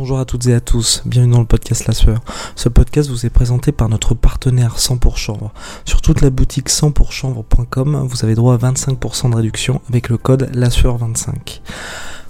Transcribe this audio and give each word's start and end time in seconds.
Bonjour 0.00 0.18
à 0.18 0.24
toutes 0.24 0.46
et 0.46 0.54
à 0.54 0.60
tous, 0.60 1.02
bienvenue 1.04 1.34
dans 1.34 1.40
le 1.40 1.44
podcast 1.44 1.86
La 1.86 1.92
Sueur. 1.92 2.22
Ce 2.56 2.70
podcast 2.70 3.10
vous 3.10 3.26
est 3.26 3.30
présenté 3.30 3.70
par 3.70 3.90
notre 3.90 4.14
partenaire 4.14 4.78
100 4.78 4.96
pour 4.96 5.18
chanvre. 5.18 5.52
Sur 5.84 6.00
toute 6.00 6.22
la 6.22 6.30
boutique 6.30 6.70
100pourchanvre.com, 6.70 8.06
vous 8.08 8.24
avez 8.24 8.34
droit 8.34 8.54
à 8.54 8.56
25% 8.56 9.28
de 9.28 9.36
réduction 9.36 9.82
avec 9.90 10.08
le 10.08 10.16
code 10.16 10.48
La 10.54 10.70
Sueur 10.70 10.96
25 10.96 11.60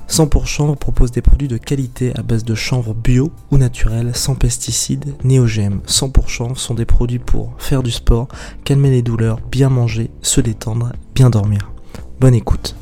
100 0.09 0.27
pour 0.27 0.49
chanvre 0.49 0.75
propose 0.75 1.13
des 1.13 1.23
produits 1.23 1.47
de 1.47 1.59
qualité 1.59 2.13
à 2.17 2.23
base 2.23 2.43
de 2.43 2.57
chanvre 2.57 2.93
bio 2.93 3.31
ou 3.53 3.57
naturel, 3.57 4.17
sans 4.17 4.35
pesticides 4.35 5.15
ni 5.23 5.39
OGM. 5.39 5.79
100 5.87 6.11
pour 6.11 6.29
chanvre 6.29 6.59
sont 6.59 6.75
des 6.75 6.87
produits 6.87 7.21
pour 7.21 7.55
faire 7.59 7.85
du 7.85 7.93
sport, 7.93 8.27
calmer 8.65 8.91
les 8.91 9.03
douleurs, 9.03 9.39
bien 9.49 9.69
manger, 9.69 10.11
se 10.23 10.41
détendre, 10.41 10.91
bien 11.15 11.31
dormir. 11.31 11.71
Bonne 12.19 12.35
écoute. 12.35 12.75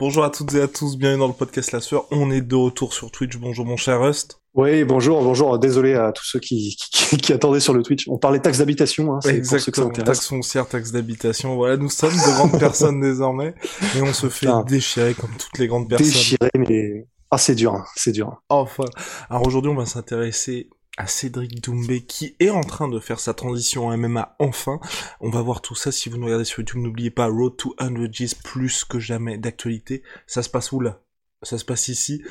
Bonjour 0.00 0.24
à 0.24 0.30
toutes 0.30 0.54
et 0.54 0.62
à 0.62 0.66
tous, 0.66 0.96
bienvenue 0.96 1.20
dans 1.20 1.28
le 1.28 1.34
podcast 1.34 1.72
La 1.72 1.80
Sueur. 1.82 2.06
On 2.10 2.30
est 2.30 2.40
de 2.40 2.54
retour 2.54 2.94
sur 2.94 3.10
Twitch. 3.10 3.36
Bonjour 3.36 3.66
mon 3.66 3.76
cher 3.76 4.00
Rust. 4.00 4.40
Oui, 4.54 4.82
bonjour, 4.84 5.22
bonjour. 5.22 5.58
Désolé 5.58 5.92
à 5.92 6.10
tous 6.10 6.24
ceux 6.24 6.40
qui, 6.40 6.74
qui, 6.90 7.18
qui 7.18 7.34
attendaient 7.34 7.60
sur 7.60 7.74
le 7.74 7.82
Twitch. 7.82 8.08
On 8.08 8.16
parlait 8.16 8.38
taxes 8.38 8.56
d'habitation, 8.56 9.12
hein, 9.12 9.18
c'est 9.20 9.42
pour 9.42 9.60
ceux 9.60 9.70
que 9.70 9.76
ça 9.76 9.84
intéresse. 9.84 10.26
foncières, 10.26 10.66
taxes 10.66 10.92
d'habitation. 10.92 11.54
Voilà, 11.54 11.76
nous 11.76 11.90
sommes 11.90 12.14
de 12.14 12.34
grandes 12.34 12.58
personnes 12.58 12.98
désormais, 12.98 13.54
et 13.94 14.00
on 14.00 14.14
se 14.14 14.30
fait 14.30 14.48
déchirer 14.66 15.12
comme 15.12 15.36
toutes 15.38 15.58
les 15.58 15.66
grandes 15.66 15.90
personnes. 15.90 16.06
Déchiré, 16.06 16.48
mais 16.56 17.06
ah 17.30 17.36
c'est 17.36 17.54
dur, 17.54 17.74
hein, 17.74 17.84
c'est 17.94 18.12
dur. 18.12 18.42
Enfin, 18.48 18.84
alors 19.28 19.46
aujourd'hui 19.46 19.70
on 19.70 19.76
va 19.76 19.84
s'intéresser 19.84 20.70
Cédric 21.06 21.62
Doumbé 21.62 22.04
qui 22.04 22.36
est 22.40 22.50
en 22.50 22.62
train 22.62 22.88
de 22.88 23.00
faire 23.00 23.20
sa 23.20 23.34
transition 23.34 23.86
en 23.86 23.96
MMA 23.96 24.36
enfin. 24.38 24.80
On 25.20 25.30
va 25.30 25.42
voir 25.42 25.60
tout 25.60 25.74
ça 25.74 25.92
si 25.92 26.08
vous 26.08 26.16
nous 26.16 26.26
regardez 26.26 26.44
sur 26.44 26.60
YouTube. 26.60 26.80
N'oubliez 26.80 27.10
pas 27.10 27.26
Road 27.26 27.56
to 27.56 27.74
100 27.78 28.06
G's 28.10 28.34
plus 28.34 28.84
que 28.84 28.98
jamais 28.98 29.38
d'actualité. 29.38 30.02
Ça 30.26 30.42
se 30.42 30.48
passe 30.48 30.72
où 30.72 30.80
là? 30.80 31.02
Ça 31.42 31.58
se 31.58 31.64
passe 31.64 31.88
ici. 31.88 32.22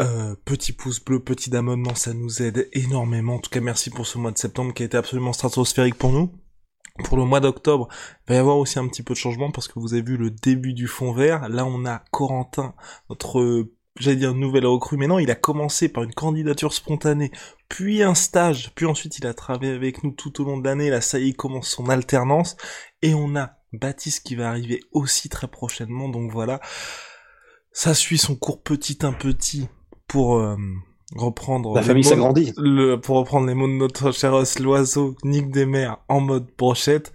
Euh, 0.00 0.34
petit 0.44 0.72
pouce 0.72 1.02
bleu, 1.02 1.20
petit 1.20 1.56
abonnement, 1.56 1.94
ça 1.94 2.12
nous 2.12 2.42
aide 2.42 2.68
énormément. 2.72 3.36
En 3.36 3.38
tout 3.38 3.50
cas, 3.50 3.60
merci 3.60 3.90
pour 3.90 4.06
ce 4.06 4.18
mois 4.18 4.30
de 4.30 4.38
septembre 4.38 4.74
qui 4.74 4.82
a 4.82 4.86
été 4.86 4.96
absolument 4.96 5.32
stratosphérique 5.32 5.96
pour 5.96 6.12
nous. 6.12 6.30
Pour 7.04 7.16
le 7.16 7.24
mois 7.24 7.40
d'octobre, 7.40 7.88
il 8.26 8.30
va 8.30 8.34
y 8.36 8.38
avoir 8.38 8.56
aussi 8.56 8.78
un 8.78 8.88
petit 8.88 9.02
peu 9.02 9.14
de 9.14 9.18
changement 9.18 9.50
parce 9.50 9.68
que 9.68 9.78
vous 9.78 9.92
avez 9.92 10.02
vu 10.02 10.16
le 10.16 10.30
début 10.30 10.72
du 10.72 10.86
fond 10.86 11.12
vert. 11.12 11.48
Là, 11.48 11.66
on 11.66 11.84
a 11.84 12.02
Corentin, 12.10 12.74
notre, 13.10 13.66
j'allais 13.98 14.16
dire 14.16 14.34
nouvelle 14.34 14.66
recrue, 14.66 14.96
mais 14.96 15.06
non, 15.06 15.18
il 15.18 15.30
a 15.30 15.34
commencé 15.34 15.88
par 15.88 16.02
une 16.02 16.14
candidature 16.14 16.72
spontanée, 16.72 17.30
puis 17.68 18.02
un 18.02 18.14
stage, 18.14 18.72
puis 18.74 18.86
ensuite 18.86 19.18
il 19.18 19.26
a 19.26 19.34
travaillé 19.34 19.72
avec 19.72 20.04
nous 20.04 20.12
tout 20.12 20.40
au 20.40 20.44
long 20.44 20.58
de 20.58 20.64
l'année. 20.64 20.90
Là, 20.90 21.00
ça 21.00 21.18
y 21.18 21.24
est, 21.24 21.28
il 21.28 21.36
commence 21.36 21.68
son 21.68 21.88
alternance. 21.88 22.56
Et 23.02 23.14
on 23.14 23.36
a 23.36 23.56
Baptiste 23.72 24.26
qui 24.26 24.36
va 24.36 24.48
arriver 24.48 24.80
aussi 24.92 25.28
très 25.28 25.48
prochainement. 25.48 26.08
Donc 26.08 26.30
voilà, 26.30 26.60
ça 27.72 27.94
suit 27.94 28.18
son 28.18 28.36
cours 28.36 28.62
petit 28.62 28.98
un 29.02 29.12
petit 29.12 29.68
pour 30.06 30.36
euh, 30.36 30.56
reprendre 31.14 31.74
La 31.74 31.82
famille 31.82 32.04
s'agrandit. 32.04 32.52
le, 32.56 32.96
pour 32.96 33.16
reprendre 33.16 33.46
les 33.46 33.54
mots 33.54 33.68
de 33.68 33.72
notre 33.72 34.12
cher 34.12 34.32
os, 34.34 34.58
l'oiseau 34.58 35.14
Nick 35.24 35.50
des 35.50 35.66
mers 35.66 35.98
en 36.08 36.20
mode 36.20 36.46
brochette. 36.56 37.12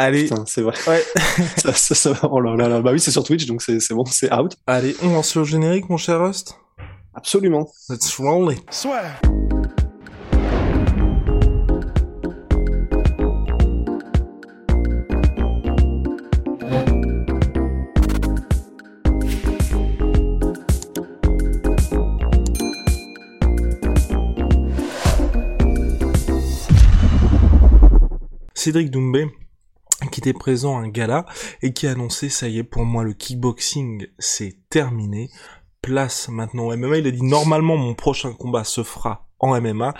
Allez, 0.00 0.24
Putain, 0.28 0.44
c'est 0.46 0.62
vrai. 0.62 0.74
ouais, 0.86 1.02
ça, 1.56 1.72
ça, 1.72 1.94
ça- 1.96 2.12
oh 2.30 2.40
là 2.40 2.54
là 2.54 2.68
là. 2.68 2.80
Bah 2.80 2.92
oui, 2.92 3.00
c'est 3.00 3.10
sur 3.10 3.24
Twitch, 3.24 3.46
donc 3.46 3.62
c'est 3.62 3.80
c'est 3.80 3.94
bon, 3.94 4.04
c'est 4.04 4.32
out. 4.32 4.54
allez, 4.68 4.94
on 5.02 5.08
lance 5.12 5.34
le 5.34 5.42
générique, 5.42 5.88
mon 5.88 5.96
cher 5.96 6.20
Rust. 6.20 6.54
Absolument. 7.14 7.68
Let's 7.90 8.14
roll 8.16 8.52
it. 8.52 8.62
Cédric 28.54 28.90
Doumbé, 28.90 29.26
qui 30.18 30.28
était 30.28 30.36
présent 30.36 30.76
à 30.76 30.80
un 30.82 30.88
gala 30.88 31.26
et 31.62 31.72
qui 31.72 31.86
a 31.86 31.92
annoncé 31.92 32.28
ça 32.28 32.48
y 32.48 32.58
est 32.58 32.64
pour 32.64 32.84
moi 32.84 33.04
le 33.04 33.12
kickboxing 33.12 34.08
c'est 34.18 34.56
terminé. 34.68 35.30
Place 35.80 36.28
maintenant 36.28 36.64
au 36.64 36.76
MMA 36.76 36.98
il 36.98 37.06
a 37.06 37.10
dit 37.12 37.22
normalement 37.22 37.76
mon 37.76 37.94
prochain 37.94 38.32
combat 38.32 38.64
se 38.64 38.82
fera 38.82 39.28
en 39.38 39.60
MMA 39.60 39.94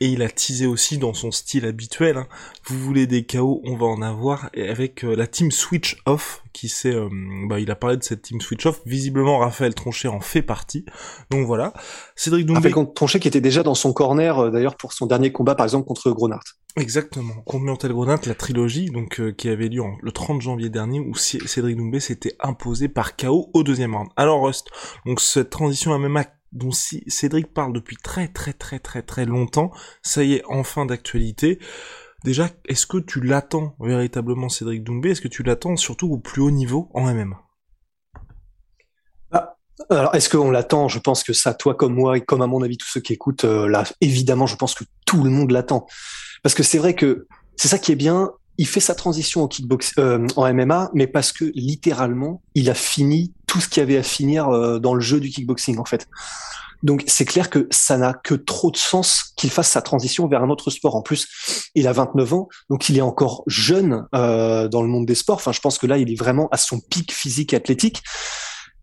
et 0.00 0.06
il 0.08 0.22
a 0.22 0.28
teasé 0.28 0.66
aussi 0.66 0.98
dans 0.98 1.14
son 1.14 1.30
style 1.30 1.64
habituel 1.66 2.16
hein, 2.16 2.26
vous 2.66 2.78
voulez 2.78 3.06
des 3.06 3.24
KO 3.24 3.60
on 3.64 3.76
va 3.76 3.86
en 3.86 4.02
avoir 4.02 4.50
et 4.54 4.68
avec 4.68 5.04
euh, 5.04 5.14
la 5.14 5.26
team 5.26 5.50
Switch 5.50 5.96
Off 6.06 6.42
qui 6.52 6.68
s'est 6.68 6.94
euh, 6.94 7.08
bah, 7.48 7.60
il 7.60 7.70
a 7.70 7.76
parlé 7.76 7.96
de 7.96 8.02
cette 8.02 8.22
team 8.22 8.40
Switch 8.40 8.64
Off 8.66 8.80
visiblement 8.86 9.38
Raphaël 9.38 9.74
Tronchet 9.74 10.08
en 10.08 10.20
fait 10.20 10.42
partie 10.42 10.84
donc 11.30 11.46
voilà 11.46 11.72
Cédric 12.14 12.46
Doumbé 12.46 12.68
Raphaël 12.68 12.86
Tronchet 12.94 13.20
qui 13.20 13.28
était 13.28 13.40
déjà 13.40 13.62
dans 13.62 13.74
son 13.74 13.92
corner, 13.92 14.38
euh, 14.38 14.50
d'ailleurs, 14.50 14.76
pour 14.76 14.92
son 14.92 15.06
dernier 15.06 15.32
combat, 15.32 15.54
par 15.54 15.64
exemple, 15.64 15.86
contre 15.86 16.10
Gronart. 16.10 16.42
Exactement. 16.76 17.34
Contre 17.44 17.64
Murtel 17.64 17.92
Grenat, 17.92 18.20
la 18.26 18.34
trilogie, 18.34 18.86
donc 18.90 19.20
euh, 19.20 19.32
qui 19.32 19.48
avait 19.48 19.68
lieu 19.68 19.82
en- 19.82 19.96
le 20.02 20.12
30 20.12 20.40
janvier 20.42 20.68
dernier, 20.68 21.00
où 21.00 21.14
Cédric 21.14 21.76
Doumbé 21.76 22.00
s'était 22.00 22.36
imposé 22.40 22.88
par 22.88 23.16
KO 23.16 23.50
au 23.54 23.62
deuxième 23.62 23.94
round. 23.94 24.08
Alors 24.16 24.44
Rust, 24.44 24.68
donc 25.06 25.20
cette 25.20 25.50
transition 25.50 25.92
à 25.94 25.98
MMA 25.98 26.24
dont 26.52 26.70
Cédric 26.72 27.52
parle 27.52 27.72
depuis 27.72 27.96
très 27.96 28.28
très 28.28 28.52
très 28.52 28.78
très 28.78 29.02
très 29.02 29.26
longtemps, 29.26 29.70
ça 30.02 30.24
y 30.24 30.34
est 30.34 30.42
enfin 30.48 30.86
d'actualité. 30.86 31.58
Déjà, 32.24 32.50
est-ce 32.66 32.86
que 32.86 32.98
tu 32.98 33.20
l'attends 33.20 33.76
véritablement 33.78 34.48
Cédric 34.48 34.82
Doumbé? 34.82 35.10
Est-ce 35.10 35.20
que 35.20 35.28
tu 35.28 35.42
l'attends 35.42 35.76
surtout 35.76 36.08
au 36.08 36.18
plus 36.18 36.42
haut 36.42 36.50
niveau 36.50 36.90
en 36.94 37.02
MMA 37.12 37.40
Alors, 39.90 40.14
est-ce 40.14 40.28
qu'on 40.28 40.50
l'attend? 40.50 40.88
Je 40.88 40.98
pense 40.98 41.22
que 41.22 41.32
ça, 41.32 41.54
toi 41.54 41.74
comme 41.74 41.94
moi, 41.94 42.16
et 42.16 42.22
comme 42.22 42.42
à 42.42 42.46
mon 42.46 42.62
avis 42.62 42.78
tous 42.78 42.88
ceux 42.88 43.00
qui 43.00 43.12
écoutent, 43.12 43.44
euh, 43.44 43.68
là, 43.68 43.84
évidemment, 44.00 44.46
je 44.46 44.56
pense 44.56 44.74
que 44.74 44.84
tout 45.04 45.22
le 45.22 45.30
monde 45.30 45.52
l'attend. 45.52 45.86
Parce 46.42 46.54
que 46.54 46.62
c'est 46.62 46.78
vrai 46.78 46.94
que 46.94 47.28
c'est 47.56 47.68
ça 47.68 47.78
qui 47.78 47.92
est 47.92 47.96
bien. 47.96 48.32
Il 48.58 48.66
fait 48.66 48.80
sa 48.80 48.94
transition 48.94 49.42
au 49.42 49.48
kickbox, 49.48 49.92
euh, 49.98 50.26
en 50.36 50.52
MMA, 50.52 50.90
mais 50.94 51.06
parce 51.06 51.30
que 51.30 51.44
littéralement, 51.54 52.42
il 52.54 52.70
a 52.70 52.74
fini 52.74 53.34
tout 53.56 53.62
ce 53.62 53.68
qu'il 53.68 53.82
avait 53.82 53.96
à 53.96 54.02
finir 54.02 54.48
euh, 54.50 54.78
dans 54.78 54.92
le 54.92 55.00
jeu 55.00 55.18
du 55.18 55.30
kickboxing, 55.30 55.78
en 55.78 55.86
fait. 55.86 56.06
Donc, 56.82 57.04
c'est 57.06 57.24
clair 57.24 57.48
que 57.48 57.66
ça 57.70 57.96
n'a 57.96 58.12
que 58.12 58.34
trop 58.34 58.70
de 58.70 58.76
sens 58.76 59.32
qu'il 59.34 59.50
fasse 59.50 59.70
sa 59.70 59.80
transition 59.80 60.28
vers 60.28 60.42
un 60.42 60.50
autre 60.50 60.70
sport. 60.70 60.94
En 60.94 61.00
plus, 61.00 61.26
il 61.74 61.88
a 61.88 61.92
29 61.92 62.34
ans, 62.34 62.48
donc 62.68 62.90
il 62.90 62.98
est 62.98 63.02
encore 63.02 63.44
jeune 63.46 64.04
euh, 64.14 64.68
dans 64.68 64.82
le 64.82 64.88
monde 64.88 65.06
des 65.06 65.14
sports. 65.14 65.36
Enfin, 65.36 65.52
je 65.52 65.60
pense 65.60 65.78
que 65.78 65.86
là, 65.86 65.96
il 65.96 66.12
est 66.12 66.18
vraiment 66.18 66.48
à 66.52 66.58
son 66.58 66.78
pic 66.78 67.12
physique 67.12 67.54
et 67.54 67.56
athlétique. 67.56 68.02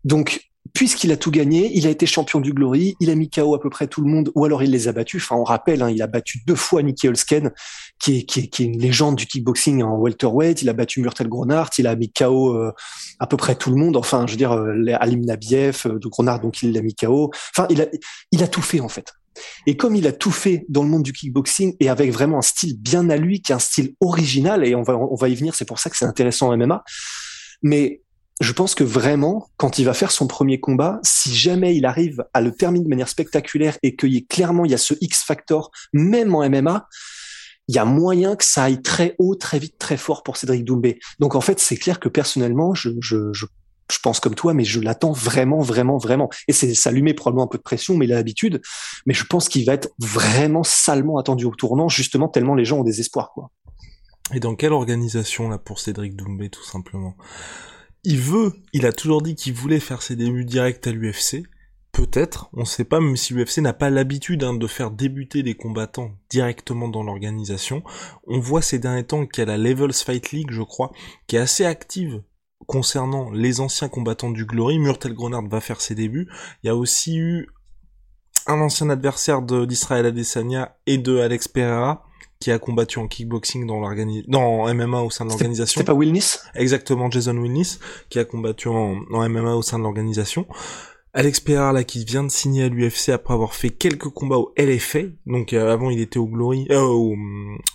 Donc, 0.02 0.40
puisqu'il 0.72 1.12
a 1.12 1.16
tout 1.16 1.30
gagné, 1.30 1.70
il 1.74 1.86
a 1.86 1.90
été 1.90 2.06
champion 2.06 2.40
du 2.40 2.52
Glory, 2.52 2.96
il 3.00 3.10
a 3.10 3.14
mis 3.14 3.28
KO 3.28 3.54
à 3.54 3.60
peu 3.60 3.68
près 3.68 3.86
tout 3.86 4.00
le 4.00 4.10
monde, 4.10 4.32
ou 4.34 4.44
alors 4.44 4.62
il 4.62 4.70
les 4.70 4.88
a 4.88 4.92
battus. 4.92 5.22
Enfin, 5.24 5.36
on 5.36 5.44
rappelle, 5.44 5.82
hein, 5.82 5.90
il 5.90 6.00
a 6.02 6.06
battu 6.06 6.40
deux 6.46 6.54
fois 6.54 6.82
Nicky 6.82 7.08
Holsken, 7.08 7.52
qui 8.00 8.18
est, 8.18 8.22
qui, 8.24 8.40
est, 8.40 8.46
qui 8.48 8.62
est 8.62 8.66
une 8.66 8.80
légende 8.80 9.16
du 9.16 9.26
kickboxing 9.26 9.82
en 9.82 9.96
welterweight. 9.98 10.62
Il 10.62 10.68
a 10.68 10.72
battu 10.72 11.00
Murtel 11.00 11.28
Gronart, 11.28 11.70
il 11.78 11.86
a 11.86 11.94
mis 11.94 12.10
KO 12.10 12.54
euh, 12.54 12.72
à 13.20 13.26
peu 13.26 13.36
près 13.36 13.54
tout 13.54 13.70
le 13.70 13.76
monde. 13.76 13.96
Enfin, 13.96 14.26
je 14.26 14.32
veux 14.32 14.38
dire, 14.38 14.52
euh, 14.52 14.74
Alim 15.00 15.24
Nabiev, 15.24 15.82
euh, 15.86 15.98
de 15.98 16.08
Gronart, 16.08 16.40
donc 16.40 16.62
il 16.62 16.72
l'a 16.72 16.80
mis 16.80 16.94
KO. 16.94 17.30
Enfin, 17.56 17.66
il 17.70 17.82
a, 17.82 17.86
il 18.32 18.42
a 18.42 18.48
tout 18.48 18.62
fait 18.62 18.80
en 18.80 18.88
fait. 18.88 19.12
Et 19.66 19.76
comme 19.76 19.96
il 19.96 20.06
a 20.06 20.12
tout 20.12 20.30
fait 20.30 20.64
dans 20.68 20.82
le 20.82 20.88
monde 20.88 21.02
du 21.02 21.12
kickboxing 21.12 21.76
et 21.80 21.88
avec 21.88 22.12
vraiment 22.12 22.38
un 22.38 22.42
style 22.42 22.78
bien 22.78 23.10
à 23.10 23.16
lui, 23.16 23.42
qui 23.42 23.52
est 23.52 23.54
un 23.54 23.58
style 23.58 23.94
original, 24.00 24.64
et 24.64 24.74
on 24.74 24.82
va, 24.82 24.96
on 24.96 25.16
va 25.16 25.28
y 25.28 25.34
venir, 25.34 25.54
c'est 25.54 25.64
pour 25.64 25.78
ça 25.78 25.90
que 25.90 25.96
c'est 25.96 26.04
intéressant 26.04 26.50
en 26.50 26.56
MMA. 26.56 26.84
Mais 27.62 28.02
je 28.40 28.52
pense 28.52 28.74
que 28.74 28.84
vraiment, 28.84 29.48
quand 29.56 29.78
il 29.78 29.84
va 29.84 29.94
faire 29.94 30.10
son 30.10 30.26
premier 30.26 30.58
combat, 30.58 30.98
si 31.04 31.34
jamais 31.34 31.76
il 31.76 31.86
arrive 31.86 32.24
à 32.32 32.40
le 32.40 32.52
terminer 32.52 32.84
de 32.84 32.88
manière 32.88 33.08
spectaculaire 33.08 33.78
et 33.82 33.94
qu'il 33.94 34.12
y 34.12 34.18
ait 34.18 34.24
clairement, 34.24 34.64
il 34.64 34.72
y 34.72 34.74
a 34.74 34.78
ce 34.78 34.94
X 35.00 35.22
factor, 35.22 35.70
même 35.92 36.34
en 36.34 36.48
MMA, 36.48 36.88
il 37.68 37.76
y 37.76 37.78
a 37.78 37.84
moyen 37.84 38.36
que 38.36 38.44
ça 38.44 38.64
aille 38.64 38.82
très 38.82 39.14
haut, 39.18 39.36
très 39.36 39.58
vite, 39.58 39.78
très 39.78 39.96
fort 39.96 40.22
pour 40.22 40.36
Cédric 40.36 40.64
Doumbé. 40.64 40.98
Donc 41.20 41.34
en 41.34 41.40
fait, 41.40 41.60
c'est 41.60 41.76
clair 41.76 42.00
que 42.00 42.08
personnellement, 42.08 42.74
je, 42.74 42.90
pense 44.02 44.20
comme 44.20 44.34
toi, 44.34 44.52
mais 44.52 44.64
je 44.64 44.80
l'attends 44.80 45.12
vraiment, 45.12 45.60
vraiment, 45.60 45.96
vraiment. 45.96 46.28
Et 46.48 46.52
c'est 46.52 46.74
ça 46.74 46.90
lui 46.90 47.02
met 47.02 47.14
probablement 47.14 47.44
un 47.44 47.48
peu 47.48 47.58
de 47.58 47.62
pression, 47.62 47.96
mais 47.96 48.06
il 48.06 48.12
a 48.12 48.16
l'habitude. 48.16 48.60
Mais 49.06 49.14
je 49.14 49.24
pense 49.24 49.48
qu'il 49.48 49.64
va 49.64 49.74
être 49.74 49.90
vraiment 49.98 50.64
salement 50.64 51.18
attendu 51.18 51.44
au 51.44 51.54
tournant, 51.54 51.88
justement 51.88 52.28
tellement 52.28 52.54
les 52.54 52.64
gens 52.64 52.80
ont 52.80 52.84
des 52.84 53.00
espoirs, 53.00 53.30
quoi. 53.32 53.50
Et 54.32 54.40
dans 54.40 54.56
quelle 54.56 54.72
organisation 54.72 55.48
là 55.48 55.58
pour 55.58 55.78
Cédric 55.78 56.16
Doumbé 56.16 56.48
tout 56.48 56.64
simplement? 56.64 57.14
Il 58.04 58.20
veut, 58.20 58.52
il 58.72 58.86
a 58.86 58.92
toujours 58.92 59.22
dit 59.22 59.34
qu'il 59.34 59.54
voulait 59.54 59.80
faire 59.80 60.02
ses 60.02 60.16
débuts 60.16 60.44
directs 60.44 60.86
à 60.86 60.92
l'UFC. 60.92 61.44
Peut-être, 61.92 62.50
on 62.52 62.64
sait 62.64 62.84
pas, 62.84 63.00
même 63.00 63.16
si 63.16 63.34
l'UFC 63.34 63.58
n'a 63.58 63.72
pas 63.72 63.88
l'habitude 63.88 64.42
hein, 64.42 64.54
de 64.54 64.66
faire 64.66 64.90
débuter 64.90 65.42
des 65.42 65.54
combattants 65.54 66.10
directement 66.28 66.88
dans 66.88 67.04
l'organisation. 67.04 67.82
On 68.26 68.40
voit 68.40 68.62
ces 68.62 68.78
derniers 68.78 69.04
temps 69.04 69.26
qu'il 69.26 69.42
y 69.42 69.46
a 69.48 69.56
la 69.56 69.58
Levels 69.58 69.92
Fight 69.92 70.32
League, 70.32 70.50
je 70.50 70.62
crois, 70.62 70.92
qui 71.26 71.36
est 71.36 71.40
assez 71.40 71.64
active 71.64 72.22
concernant 72.66 73.30
les 73.30 73.60
anciens 73.60 73.88
combattants 73.88 74.30
du 74.30 74.44
Glory. 74.44 74.78
Murtel 74.78 75.14
Grenard 75.14 75.46
va 75.48 75.60
faire 75.60 75.80
ses 75.80 75.94
débuts. 75.94 76.28
Il 76.62 76.66
y 76.66 76.70
a 76.70 76.76
aussi 76.76 77.16
eu 77.16 77.48
un 78.46 78.60
ancien 78.60 78.90
adversaire 78.90 79.40
d'Israël 79.40 80.06
Adesanya 80.06 80.76
et 80.86 80.98
de 80.98 81.18
Alex 81.18 81.48
Pereira 81.48 82.04
qui 82.44 82.50
a 82.50 82.58
combattu 82.58 82.98
en 82.98 83.08
kickboxing 83.08 83.66
dans 83.66 83.80
l'organisation, 83.80 84.30
dans 84.30 84.74
MMA 84.74 85.00
au 85.00 85.08
sein 85.08 85.24
de 85.24 85.30
l'organisation. 85.30 85.78
C'est 85.78 85.86
pas 85.86 85.94
Wilnis 85.94 86.36
Exactement, 86.54 87.10
Jason 87.10 87.38
Wilnis, 87.38 87.78
qui 88.10 88.18
a 88.18 88.26
combattu 88.26 88.68
en, 88.68 88.98
en 89.10 89.28
MMA 89.30 89.54
au 89.54 89.62
sein 89.62 89.78
de 89.78 89.82
l'organisation. 89.82 90.46
Alex 91.16 91.38
Pereira 91.38 91.72
là 91.72 91.84
qui 91.84 92.04
vient 92.04 92.24
de 92.24 92.28
signer 92.28 92.64
à 92.64 92.68
l'UFC 92.68 93.10
après 93.10 93.34
avoir 93.34 93.54
fait 93.54 93.70
quelques 93.70 94.08
combats 94.08 94.38
au 94.38 94.52
LFA, 94.58 94.98
donc 95.26 95.52
euh, 95.52 95.72
avant 95.72 95.90
il 95.90 96.00
était 96.00 96.18
au 96.18 96.26
Glory, 96.26 96.66
euh, 96.72 96.80
au, 96.80 97.14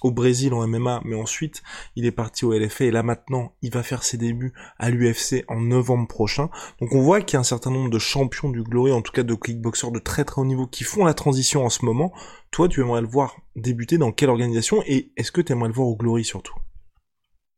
au, 0.01 0.11
Brésil 0.11 0.53
en 0.53 0.67
MMA, 0.67 0.99
mais 1.05 1.15
ensuite 1.15 1.63
il 1.95 2.05
est 2.05 2.11
parti 2.11 2.43
au 2.43 2.51
LFA 2.51 2.83
et 2.83 2.91
là 2.91 3.01
maintenant 3.01 3.53
il 3.61 3.71
va 3.71 3.81
faire 3.81 4.03
ses 4.03 4.17
débuts 4.17 4.51
à 4.77 4.89
l'UFC 4.89 5.45
en 5.47 5.61
novembre 5.61 6.09
prochain. 6.09 6.49
Donc 6.81 6.93
on 6.93 7.01
voit 7.01 7.21
qu'il 7.21 7.35
y 7.35 7.37
a 7.37 7.39
un 7.39 7.43
certain 7.43 7.71
nombre 7.71 7.89
de 7.89 7.97
champions 7.97 8.49
du 8.49 8.61
Glory, 8.61 8.91
en 8.91 9.01
tout 9.01 9.13
cas 9.13 9.23
de 9.23 9.33
kickboxers 9.33 9.91
de 9.91 9.99
très 9.99 10.25
très 10.25 10.41
haut 10.41 10.45
niveau 10.45 10.67
qui 10.67 10.83
font 10.83 11.05
la 11.05 11.13
transition 11.13 11.63
en 11.63 11.69
ce 11.69 11.85
moment. 11.85 12.11
Toi 12.51 12.67
tu 12.67 12.81
aimerais 12.81 13.01
le 13.01 13.07
voir 13.07 13.37
débuter 13.55 13.97
dans 13.97 14.11
quelle 14.11 14.31
organisation? 14.31 14.83
Et 14.85 15.13
est-ce 15.15 15.31
que 15.31 15.39
tu 15.39 15.53
aimerais 15.53 15.69
le 15.69 15.75
voir 15.75 15.87
au 15.87 15.95
Glory 15.95 16.25
surtout? 16.25 16.55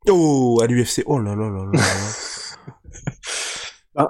Oh 0.08 0.60
à 0.62 0.68
l'UFC, 0.68 1.02
oh 1.08 1.18
là 1.18 1.36
là 1.36 1.50
là 1.50 1.66
là. 1.66 1.72
là. 1.74 1.82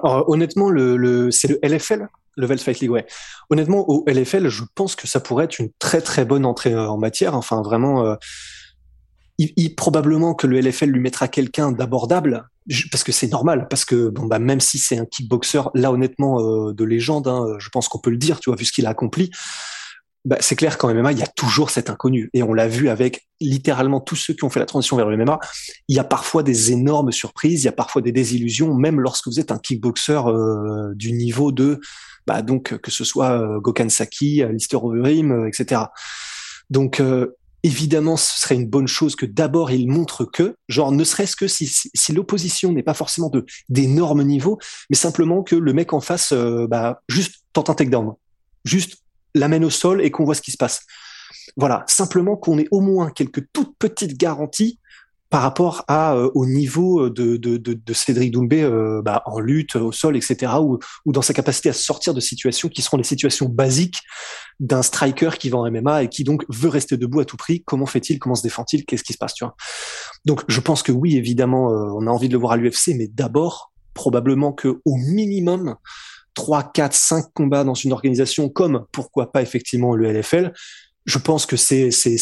Ah, 0.03 0.23
honnêtement, 0.27 0.69
le, 0.69 0.97
le 0.97 1.31
c'est 1.31 1.47
le 1.47 1.59
LFL, 1.63 2.07
Level 2.37 2.59
Fight 2.59 2.79
League, 2.79 2.91
ouais. 2.91 3.05
Honnêtement, 3.49 3.89
au 3.89 4.03
LFL, 4.07 4.47
je 4.47 4.63
pense 4.75 4.95
que 4.95 5.07
ça 5.07 5.19
pourrait 5.19 5.45
être 5.45 5.59
une 5.59 5.69
très 5.79 6.01
très 6.01 6.25
bonne 6.25 6.45
entrée 6.45 6.75
en 6.75 6.97
matière. 6.97 7.35
Enfin, 7.35 7.61
vraiment, 7.61 8.05
euh, 8.05 8.15
il, 9.37 9.75
probablement 9.75 10.33
que 10.33 10.47
le 10.47 10.59
LFL 10.59 10.89
lui 10.89 10.99
mettra 10.99 11.27
quelqu'un 11.27 11.71
d'abordable, 11.71 12.47
parce 12.91 13.03
que 13.03 13.11
c'est 13.11 13.27
normal, 13.27 13.67
parce 13.69 13.85
que 13.85 14.09
bon 14.09 14.25
bah 14.25 14.39
même 14.39 14.59
si 14.59 14.77
c'est 14.77 14.97
un 14.97 15.05
kickboxer, 15.05 15.61
là 15.73 15.91
honnêtement 15.91 16.39
euh, 16.39 16.73
de 16.73 16.83
légende, 16.83 17.27
hein, 17.27 17.45
je 17.57 17.69
pense 17.69 17.87
qu'on 17.87 17.99
peut 17.99 18.11
le 18.11 18.17
dire, 18.17 18.39
tu 18.39 18.49
vois, 18.49 18.57
vu 18.57 18.65
ce 18.65 18.71
qu'il 18.71 18.85
a 18.85 18.89
accompli 18.89 19.31
bah, 20.25 20.37
c'est 20.39 20.55
clair 20.55 20.77
qu'en 20.77 20.93
MMA, 20.93 21.13
il 21.13 21.19
y 21.19 21.23
a 21.23 21.27
toujours 21.27 21.69
cet 21.69 21.89
inconnu. 21.89 22.29
Et 22.33 22.43
on 22.43 22.53
l'a 22.53 22.67
vu 22.67 22.89
avec 22.89 23.27
littéralement 23.39 23.99
tous 23.99 24.15
ceux 24.15 24.33
qui 24.33 24.43
ont 24.43 24.49
fait 24.49 24.59
la 24.59 24.65
transition 24.65 24.95
vers 24.97 25.09
le 25.09 25.17
MMA. 25.17 25.39
Il 25.87 25.95
y 25.95 25.99
a 25.99 26.03
parfois 26.03 26.43
des 26.43 26.71
énormes 26.71 27.11
surprises, 27.11 27.63
il 27.63 27.65
y 27.65 27.69
a 27.69 27.73
parfois 27.73 28.01
des 28.01 28.11
désillusions, 28.11 28.73
même 28.73 28.99
lorsque 28.99 29.27
vous 29.27 29.39
êtes 29.39 29.51
un 29.51 29.57
kickboxer 29.57 30.21
euh, 30.27 30.93
du 30.95 31.11
niveau 31.13 31.51
de, 31.51 31.79
bah, 32.27 32.41
donc 32.41 32.77
que 32.77 32.91
ce 32.91 33.03
soit 33.03 33.31
euh, 33.31 33.59
Gokhan 33.59 33.89
Saki, 33.89 34.43
Lister 34.51 34.77
Overeem, 34.77 35.31
euh, 35.31 35.47
etc. 35.47 35.81
Donc 36.69 36.99
euh, 36.99 37.35
évidemment, 37.63 38.17
ce 38.17 38.39
serait 38.39 38.55
une 38.55 38.67
bonne 38.67 38.87
chose 38.87 39.15
que 39.15 39.25
d'abord 39.25 39.71
il 39.71 39.87
montre 39.87 40.25
que, 40.25 40.55
genre 40.67 40.91
ne 40.91 41.03
serait-ce 41.03 41.35
que 41.35 41.47
si, 41.47 41.67
si, 41.67 41.89
si 41.93 42.13
l'opposition 42.13 42.71
n'est 42.71 42.83
pas 42.83 42.93
forcément 42.93 43.29
de 43.29 43.45
d'énormes 43.69 44.23
niveaux, 44.23 44.59
mais 44.89 44.95
simplement 44.95 45.43
que 45.43 45.55
le 45.55 45.73
mec 45.73 45.93
en 45.93 45.99
face, 45.99 46.33
bah, 46.69 47.01
juste 47.07 47.43
tente 47.53 47.69
un 47.69 47.73
takedown, 47.73 48.13
juste 48.65 49.00
l'amène 49.35 49.65
au 49.65 49.69
sol 49.69 50.01
et 50.01 50.11
qu'on 50.11 50.25
voit 50.25 50.35
ce 50.35 50.41
qui 50.41 50.51
se 50.51 50.57
passe. 50.57 50.85
Voilà, 51.57 51.83
simplement 51.87 52.37
qu'on 52.37 52.57
ait 52.57 52.67
au 52.71 52.81
moins 52.81 53.09
quelques 53.11 53.45
toutes 53.53 53.75
petites 53.77 54.17
garanties 54.17 54.79
par 55.31 55.41
rapport 55.43 55.85
à 55.87 56.13
euh, 56.13 56.29
au 56.35 56.45
niveau 56.45 57.09
de, 57.09 57.37
de, 57.37 57.55
de, 57.55 57.73
de 57.73 57.93
Cédric 57.93 58.31
Doumbé 58.31 58.63
euh, 58.63 59.01
bah, 59.01 59.23
en 59.25 59.39
lutte 59.39 59.77
au 59.77 59.93
sol, 59.93 60.17
etc., 60.17 60.51
ou, 60.61 60.77
ou 61.05 61.13
dans 61.13 61.21
sa 61.21 61.33
capacité 61.33 61.69
à 61.69 61.73
sortir 61.73 62.13
de 62.13 62.19
situations 62.19 62.67
qui 62.67 62.81
seront 62.81 62.97
les 62.97 63.05
situations 63.05 63.47
basiques 63.47 64.01
d'un 64.59 64.83
striker 64.83 65.31
qui 65.39 65.49
va 65.49 65.59
en 65.59 65.71
MMA 65.71 66.03
et 66.03 66.09
qui 66.09 66.25
donc 66.25 66.43
veut 66.49 66.67
rester 66.67 66.97
debout 66.97 67.21
à 67.21 67.25
tout 67.25 67.37
prix. 67.37 67.63
Comment 67.63 67.85
fait-il? 67.85 68.19
Comment 68.19 68.35
se 68.35 68.43
défend-il? 68.43 68.85
Qu'est-ce 68.85 69.03
qui 69.03 69.13
se 69.13 69.17
passe? 69.17 69.33
Tu 69.33 69.45
vois? 69.45 69.55
Donc, 70.25 70.43
je 70.49 70.59
pense 70.59 70.83
que 70.83 70.91
oui, 70.91 71.15
évidemment, 71.15 71.71
euh, 71.71 71.93
on 71.95 72.07
a 72.07 72.11
envie 72.11 72.27
de 72.27 72.33
le 72.33 72.39
voir 72.39 72.51
à 72.51 72.57
l'UFC, 72.57 72.89
mais 72.97 73.07
d'abord, 73.07 73.71
probablement 73.93 74.51
que 74.51 74.81
au 74.83 74.97
minimum, 74.97 75.77
3, 76.33 76.71
4, 76.71 76.93
5 76.93 77.25
combats 77.33 77.63
dans 77.63 77.73
une 77.73 77.93
organisation 77.93 78.49
comme 78.49 78.85
pourquoi 78.91 79.31
pas 79.31 79.41
effectivement 79.41 79.95
le 79.95 80.11
LFL, 80.11 80.53
je 81.05 81.17
pense 81.17 81.45
que 81.45 81.55
c'est 81.57 81.91
c'est 81.91 82.17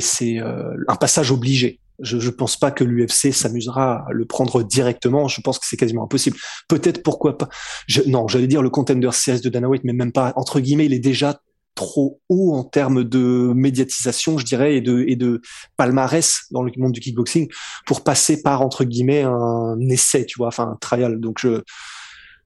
c'est 0.00 0.38
euh, 0.38 0.74
un 0.88 0.96
passage 0.96 1.30
obligé. 1.30 1.80
Je 2.00 2.18
je 2.18 2.30
pense 2.30 2.56
pas 2.56 2.70
que 2.70 2.82
l'UFC 2.82 3.32
s'amusera 3.32 4.04
à 4.08 4.12
le 4.12 4.24
prendre 4.24 4.62
directement. 4.62 5.28
Je 5.28 5.40
pense 5.40 5.58
que 5.58 5.66
c'est 5.66 5.76
quasiment 5.76 6.04
impossible. 6.04 6.36
Peut-être 6.68 7.02
pourquoi 7.02 7.38
pas. 7.38 7.48
Je, 7.86 8.02
non, 8.02 8.26
j'allais 8.28 8.48
dire 8.48 8.62
le 8.62 8.70
contender 8.70 9.10
series 9.12 9.40
de 9.40 9.48
Dana 9.48 9.68
White, 9.68 9.84
mais 9.84 9.92
même 9.92 10.12
pas 10.12 10.32
entre 10.36 10.60
guillemets. 10.60 10.86
Il 10.86 10.92
est 10.92 10.98
déjà 10.98 11.40
trop 11.74 12.20
haut 12.28 12.54
en 12.54 12.64
termes 12.64 13.04
de 13.04 13.52
médiatisation, 13.54 14.38
je 14.38 14.44
dirais, 14.44 14.76
et 14.76 14.80
de, 14.80 15.04
et 15.08 15.16
de 15.16 15.40
palmarès 15.76 16.42
dans 16.50 16.62
le 16.62 16.70
monde 16.76 16.92
du 16.92 17.00
kickboxing 17.00 17.48
pour 17.84 18.04
passer 18.04 18.42
par, 18.42 18.62
entre 18.62 18.84
guillemets, 18.84 19.22
un 19.22 19.78
essai, 19.88 20.24
tu 20.24 20.38
vois, 20.38 20.48
enfin, 20.48 20.70
un 20.70 20.76
trial. 20.76 21.18
Donc, 21.20 21.38
je, 21.40 21.62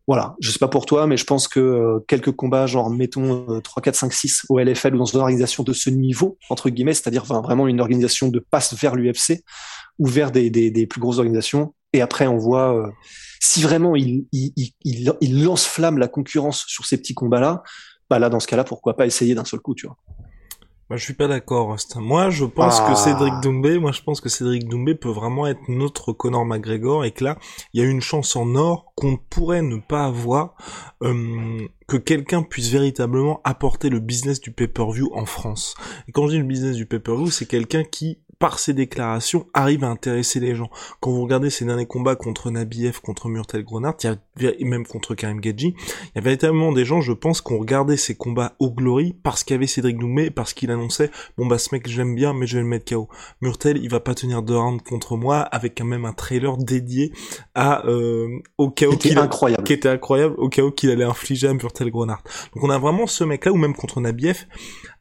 voilà, 0.08 0.34
je 0.40 0.50
sais 0.50 0.58
pas 0.58 0.68
pour 0.68 0.86
toi, 0.86 1.06
mais 1.06 1.18
je 1.18 1.24
pense 1.24 1.48
que 1.48 1.60
euh, 1.60 1.98
quelques 2.08 2.32
combats, 2.32 2.66
genre 2.66 2.88
mettons 2.88 3.60
3, 3.60 3.82
4, 3.82 3.94
5, 3.94 4.12
6 4.12 4.46
au 4.48 4.58
LFL 4.58 4.94
ou 4.94 4.98
dans 4.98 5.04
une 5.04 5.20
organisation 5.20 5.62
de 5.62 5.74
ce 5.74 5.90
niveau, 5.90 6.38
entre 6.48 6.70
guillemets, 6.70 6.94
c'est-à-dire 6.94 7.24
vraiment 7.24 7.68
une 7.68 7.78
organisation 7.78 8.28
de 8.28 8.38
passe 8.38 8.74
vers 8.74 8.96
l'UFC 8.96 9.44
ou 9.98 10.06
vers 10.06 10.30
des, 10.30 10.48
des, 10.48 10.70
des, 10.70 10.86
plus 10.86 10.98
grosses 10.98 11.18
organisations, 11.18 11.74
et 11.92 12.00
après 12.00 12.26
on 12.26 12.38
voit 12.38 12.74
euh, 12.74 12.90
si 13.38 13.60
vraiment 13.60 13.96
il, 13.96 14.24
il, 14.32 14.52
il, 14.56 15.12
il, 15.20 15.44
lance 15.44 15.66
flamme 15.66 15.98
la 15.98 16.08
concurrence 16.08 16.64
sur 16.66 16.86
ces 16.86 16.96
petits 16.96 17.14
combats-là, 17.14 17.62
bah 18.08 18.18
là 18.18 18.30
dans 18.30 18.40
ce 18.40 18.46
cas-là, 18.46 18.64
pourquoi 18.64 18.96
pas 18.96 19.04
essayer 19.04 19.34
d'un 19.34 19.44
seul 19.44 19.60
coup, 19.60 19.74
tu 19.74 19.86
vois. 19.86 19.98
Moi, 20.90 20.96
je 20.96 21.04
suis 21.04 21.14
pas 21.14 21.28
d'accord, 21.28 21.76
Moi, 21.96 22.30
je 22.30 22.46
pense 22.46 22.80
que 22.80 22.92
ah. 22.92 22.94
Cédric 22.94 23.34
Doumbé, 23.42 23.78
moi, 23.78 23.92
je 23.92 24.00
pense 24.00 24.22
que 24.22 24.30
Cédric 24.30 24.66
Doumbé 24.66 24.94
peut 24.94 25.10
vraiment 25.10 25.46
être 25.46 25.60
notre 25.68 26.14
Conor 26.14 26.46
McGregor 26.46 27.04
et 27.04 27.10
que 27.10 27.24
là, 27.24 27.36
il 27.74 27.82
y 27.82 27.84
a 27.84 27.86
une 27.86 28.00
chance 28.00 28.36
en 28.36 28.54
or 28.54 28.92
qu'on 28.96 29.18
pourrait 29.18 29.60
ne 29.60 29.76
pas 29.76 30.06
avoir, 30.06 30.54
euh, 31.02 31.68
que 31.88 31.98
quelqu'un 31.98 32.42
puisse 32.42 32.70
véritablement 32.70 33.42
apporter 33.44 33.90
le 33.90 34.00
business 34.00 34.40
du 34.40 34.50
pay-per-view 34.50 35.10
en 35.12 35.26
France. 35.26 35.74
Et 36.08 36.12
quand 36.12 36.26
je 36.26 36.32
dis 36.32 36.38
le 36.38 36.44
business 36.44 36.76
du 36.76 36.86
pay-per-view, 36.86 37.30
c'est 37.30 37.46
quelqu'un 37.46 37.84
qui 37.84 38.20
par 38.38 38.58
ses 38.58 38.72
déclarations, 38.72 39.46
arrive 39.52 39.84
à 39.84 39.88
intéresser 39.88 40.38
les 40.38 40.54
gens. 40.54 40.70
Quand 41.00 41.10
vous 41.10 41.22
regardez 41.22 41.50
ces 41.50 41.64
derniers 41.64 41.86
combats 41.86 42.14
contre 42.14 42.50
Nabiev, 42.50 43.00
contre 43.00 43.28
Murtel 43.28 43.64
Grenard, 43.64 43.96
et 44.40 44.64
même 44.64 44.86
contre 44.86 45.14
Karim 45.14 45.40
Gadji, 45.40 45.74
il 45.76 46.12
y 46.14 46.18
avait 46.18 46.30
véritablement 46.30 46.72
des 46.72 46.84
gens, 46.84 47.00
je 47.00 47.12
pense, 47.12 47.40
qui 47.40 47.52
ont 47.52 47.58
regardé 47.58 47.96
ces 47.96 48.14
combats 48.14 48.54
au 48.60 48.70
glory 48.70 49.16
parce 49.22 49.42
qu'il 49.42 49.54
y 49.54 49.56
avait 49.56 49.66
Cédric 49.66 49.98
Doumbé, 49.98 50.30
parce 50.30 50.52
qu'il 50.52 50.70
annonçait, 50.70 51.10
bon 51.36 51.46
bah 51.46 51.58
ce 51.58 51.74
mec 51.74 51.88
j'aime 51.88 52.14
bien, 52.14 52.32
mais 52.32 52.46
je 52.46 52.56
vais 52.56 52.62
le 52.62 52.68
mettre 52.68 52.94
KO. 52.94 53.08
Murtel, 53.40 53.78
il 53.82 53.90
va 53.90 54.00
pas 54.00 54.14
tenir 54.14 54.42
de 54.42 54.54
round 54.54 54.82
contre 54.82 55.16
moi, 55.16 55.40
avec 55.40 55.76
quand 55.76 55.84
même 55.84 56.04
un 56.04 56.12
trailer 56.12 56.56
dédié 56.58 57.12
à 57.54 57.86
euh, 57.86 58.28
au 58.56 58.70
KO 58.70 58.96
qui 58.96 59.08
était 59.08 59.18
incroyable, 59.18 59.64
qui 59.64 59.72
était 59.72 59.88
incroyable, 59.88 60.34
au 60.38 60.48
KO 60.48 60.70
qu'il 60.70 60.90
allait 60.90 61.04
infliger 61.04 61.48
à 61.48 61.54
Murtel 61.54 61.90
Grenard. 61.90 62.22
Donc 62.54 62.62
on 62.62 62.70
a 62.70 62.78
vraiment 62.78 63.06
ce 63.06 63.24
mec-là, 63.24 63.52
ou 63.52 63.56
même 63.56 63.74
contre 63.74 64.00
Nabiev, 64.00 64.46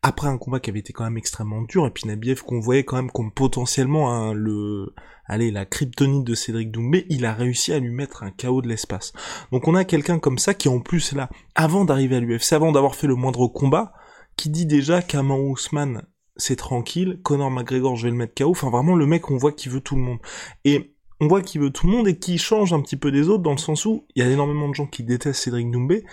après 0.07 0.27
un 0.27 0.37
combat 0.37 0.59
qui 0.59 0.69
avait 0.69 0.79
été 0.79 0.93
quand 0.93 1.03
même 1.03 1.17
extrêmement 1.17 1.61
dur, 1.61 1.85
et 1.85 1.91
puis 1.91 2.07
Nabiev 2.07 2.41
qu'on 2.41 2.61
voyait 2.61 2.85
quand 2.85 2.95
même 2.95 3.11
comme 3.11 3.31
potentiellement 3.31 4.13
hein, 4.13 4.33
le, 4.33 4.93
allez, 5.25 5.51
la 5.51 5.65
kryptonite 5.65 6.23
de 6.23 6.33
Cédric 6.33 6.71
Doumbé, 6.71 7.05
il 7.09 7.25
a 7.25 7.33
réussi 7.33 7.73
à 7.73 7.79
lui 7.79 7.91
mettre 7.91 8.23
un 8.23 8.31
chaos 8.31 8.61
de 8.61 8.69
l'espace. 8.69 9.11
Donc 9.51 9.67
on 9.67 9.75
a 9.75 9.83
quelqu'un 9.83 10.17
comme 10.19 10.37
ça 10.37 10.53
qui 10.53 10.69
en 10.69 10.79
plus 10.79 11.13
là, 11.13 11.29
avant 11.55 11.83
d'arriver 11.83 12.15
à 12.15 12.19
l'UFC, 12.21 12.53
avant 12.53 12.71
d'avoir 12.71 12.95
fait 12.95 13.07
le 13.07 13.15
moindre 13.15 13.47
combat, 13.47 13.93
qui 14.37 14.49
dit 14.49 14.65
déjà 14.65 15.01
qu'Aman 15.01 15.39
Ousmane 15.39 16.03
c'est 16.37 16.55
tranquille, 16.55 17.19
Conor 17.23 17.51
McGregor 17.51 17.95
je 17.95 18.03
vais 18.03 18.11
le 18.11 18.15
mettre 18.15 18.35
KO, 18.35 18.51
enfin 18.51 18.69
vraiment 18.69 18.95
le 18.95 19.05
mec 19.05 19.29
on 19.29 19.37
voit 19.37 19.51
qu'il 19.51 19.71
veut 19.71 19.81
tout 19.81 19.95
le 19.95 20.01
monde. 20.01 20.19
Et 20.63 20.95
on 21.19 21.27
voit 21.27 21.41
qu'il 21.41 21.59
veut 21.59 21.71
tout 21.71 21.87
le 21.87 21.93
monde 21.93 22.07
et 22.07 22.17
qu'il 22.17 22.39
change 22.39 22.71
un 22.71 22.81
petit 22.81 22.95
peu 22.95 23.11
des 23.11 23.27
autres 23.27 23.43
dans 23.43 23.51
le 23.51 23.57
sens 23.57 23.85
où 23.85 24.05
il 24.15 24.23
y 24.23 24.25
a 24.25 24.29
énormément 24.29 24.69
de 24.69 24.75
gens 24.75 24.85
qui 24.85 25.03
détestent 25.03 25.43
Cédric 25.43 25.69
Doumbé, 25.69 26.05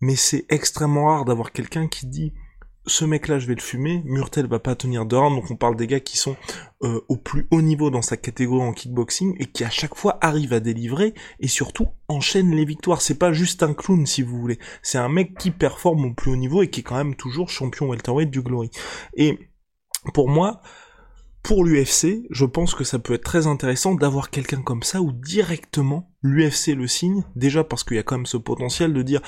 mais 0.00 0.16
c'est 0.16 0.46
extrêmement 0.48 1.06
rare 1.06 1.24
d'avoir 1.26 1.52
quelqu'un 1.52 1.88
qui 1.88 2.06
dit 2.06 2.32
ce 2.86 3.04
mec-là, 3.04 3.38
je 3.38 3.46
vais 3.46 3.54
le 3.54 3.60
fumer. 3.60 4.02
Murtel 4.04 4.46
va 4.46 4.58
pas 4.58 4.74
tenir 4.74 5.06
de 5.06 5.14
donc 5.14 5.50
on 5.50 5.56
parle 5.56 5.76
des 5.76 5.86
gars 5.86 6.00
qui 6.00 6.18
sont 6.18 6.36
euh, 6.82 7.00
au 7.08 7.16
plus 7.16 7.46
haut 7.50 7.62
niveau 7.62 7.90
dans 7.90 8.02
sa 8.02 8.16
catégorie 8.16 8.66
en 8.66 8.72
kickboxing 8.72 9.36
et 9.38 9.46
qui 9.46 9.64
à 9.64 9.70
chaque 9.70 9.94
fois 9.94 10.18
arrivent 10.20 10.52
à 10.52 10.60
délivrer 10.60 11.14
et 11.40 11.48
surtout 11.48 11.88
enchaînent 12.08 12.54
les 12.54 12.64
victoires. 12.64 13.00
C'est 13.00 13.18
pas 13.18 13.32
juste 13.32 13.62
un 13.62 13.74
clown 13.74 14.06
si 14.06 14.22
vous 14.22 14.38
voulez, 14.38 14.58
c'est 14.82 14.98
un 14.98 15.08
mec 15.08 15.38
qui 15.38 15.50
performe 15.50 16.06
au 16.06 16.14
plus 16.14 16.32
haut 16.32 16.36
niveau 16.36 16.62
et 16.62 16.68
qui 16.68 16.80
est 16.80 16.82
quand 16.82 16.96
même 16.96 17.14
toujours 17.14 17.48
champion 17.48 17.88
welterweight 17.88 18.30
du 18.30 18.42
Glory. 18.42 18.70
Et 19.14 19.38
pour 20.12 20.28
moi, 20.28 20.60
pour 21.42 21.64
l'UFC, 21.64 22.26
je 22.30 22.44
pense 22.44 22.74
que 22.74 22.84
ça 22.84 22.98
peut 22.98 23.14
être 23.14 23.24
très 23.24 23.46
intéressant 23.46 23.94
d'avoir 23.94 24.30
quelqu'un 24.30 24.62
comme 24.62 24.82
ça 24.82 25.00
où 25.00 25.12
directement 25.12 26.10
l'UFC 26.22 26.68
le 26.68 26.86
signe, 26.86 27.22
déjà 27.36 27.64
parce 27.64 27.84
qu'il 27.84 27.96
y 27.96 28.00
a 28.00 28.02
quand 28.02 28.16
même 28.16 28.26
ce 28.26 28.38
potentiel 28.38 28.92
de 28.92 29.02
dire 29.02 29.20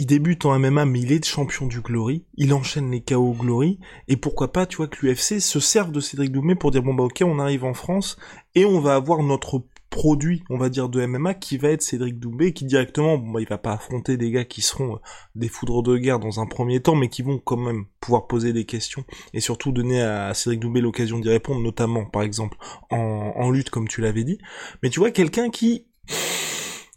il 0.00 0.06
débute 0.06 0.46
en 0.46 0.58
MMA, 0.58 0.86
mais 0.86 1.00
il 1.00 1.12
est 1.12 1.22
champion 1.26 1.66
du 1.66 1.82
Glory, 1.82 2.24
il 2.36 2.54
enchaîne 2.54 2.90
les 2.90 3.02
KO 3.02 3.34
Glory, 3.38 3.78
et 4.08 4.16
pourquoi 4.16 4.50
pas, 4.50 4.64
tu 4.64 4.78
vois, 4.78 4.88
que 4.88 5.04
l'UFC 5.04 5.40
se 5.40 5.60
serve 5.60 5.92
de 5.92 6.00
Cédric 6.00 6.32
Doumbé 6.32 6.54
pour 6.54 6.70
dire, 6.70 6.82
bon 6.82 6.94
bah 6.94 7.04
ok, 7.04 7.22
on 7.26 7.38
arrive 7.38 7.64
en 7.64 7.74
France, 7.74 8.16
et 8.54 8.64
on 8.64 8.80
va 8.80 8.94
avoir 8.94 9.22
notre 9.22 9.62
produit, 9.90 10.42
on 10.48 10.56
va 10.56 10.70
dire, 10.70 10.88
de 10.88 11.04
MMA 11.04 11.34
qui 11.34 11.58
va 11.58 11.68
être 11.68 11.82
Cédric 11.82 12.18
Doumbé, 12.18 12.54
qui 12.54 12.64
directement, 12.64 13.18
bon, 13.18 13.30
bah, 13.30 13.40
il 13.42 13.46
va 13.46 13.58
pas 13.58 13.72
affronter 13.72 14.16
des 14.16 14.30
gars 14.30 14.46
qui 14.46 14.62
seront 14.62 14.94
euh, 14.94 14.98
des 15.34 15.48
foudres 15.48 15.82
de 15.82 15.98
guerre 15.98 16.18
dans 16.18 16.40
un 16.40 16.46
premier 16.46 16.80
temps, 16.80 16.94
mais 16.94 17.10
qui 17.10 17.20
vont 17.20 17.38
quand 17.38 17.58
même 17.58 17.84
pouvoir 18.00 18.26
poser 18.26 18.54
des 18.54 18.64
questions 18.64 19.04
et 19.34 19.40
surtout 19.40 19.70
donner 19.70 20.00
à 20.00 20.32
Cédric 20.32 20.60
Doumbé 20.60 20.80
l'occasion 20.80 21.18
d'y 21.18 21.28
répondre, 21.28 21.60
notamment, 21.60 22.06
par 22.06 22.22
exemple, 22.22 22.56
en, 22.88 23.34
en 23.36 23.50
lutte, 23.50 23.68
comme 23.68 23.86
tu 23.86 24.00
l'avais 24.00 24.24
dit. 24.24 24.38
Mais 24.82 24.88
tu 24.88 24.98
vois, 24.98 25.10
quelqu'un 25.10 25.50
qui 25.50 25.84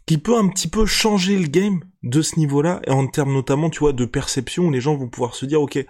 qui 0.06 0.18
peut 0.18 0.36
un 0.36 0.48
petit 0.48 0.68
peu 0.68 0.86
changer 0.86 1.38
le 1.38 1.46
game 1.46 1.80
de 2.02 2.20
ce 2.20 2.38
niveau-là, 2.38 2.80
et 2.86 2.90
en 2.90 3.06
termes 3.06 3.32
notamment, 3.32 3.70
tu 3.70 3.80
vois, 3.80 3.92
de 3.92 4.04
perception, 4.04 4.64
où 4.64 4.70
les 4.70 4.80
gens 4.80 4.96
vont 4.96 5.08
pouvoir 5.08 5.34
se 5.34 5.46
dire, 5.46 5.62
ok, 5.62 5.84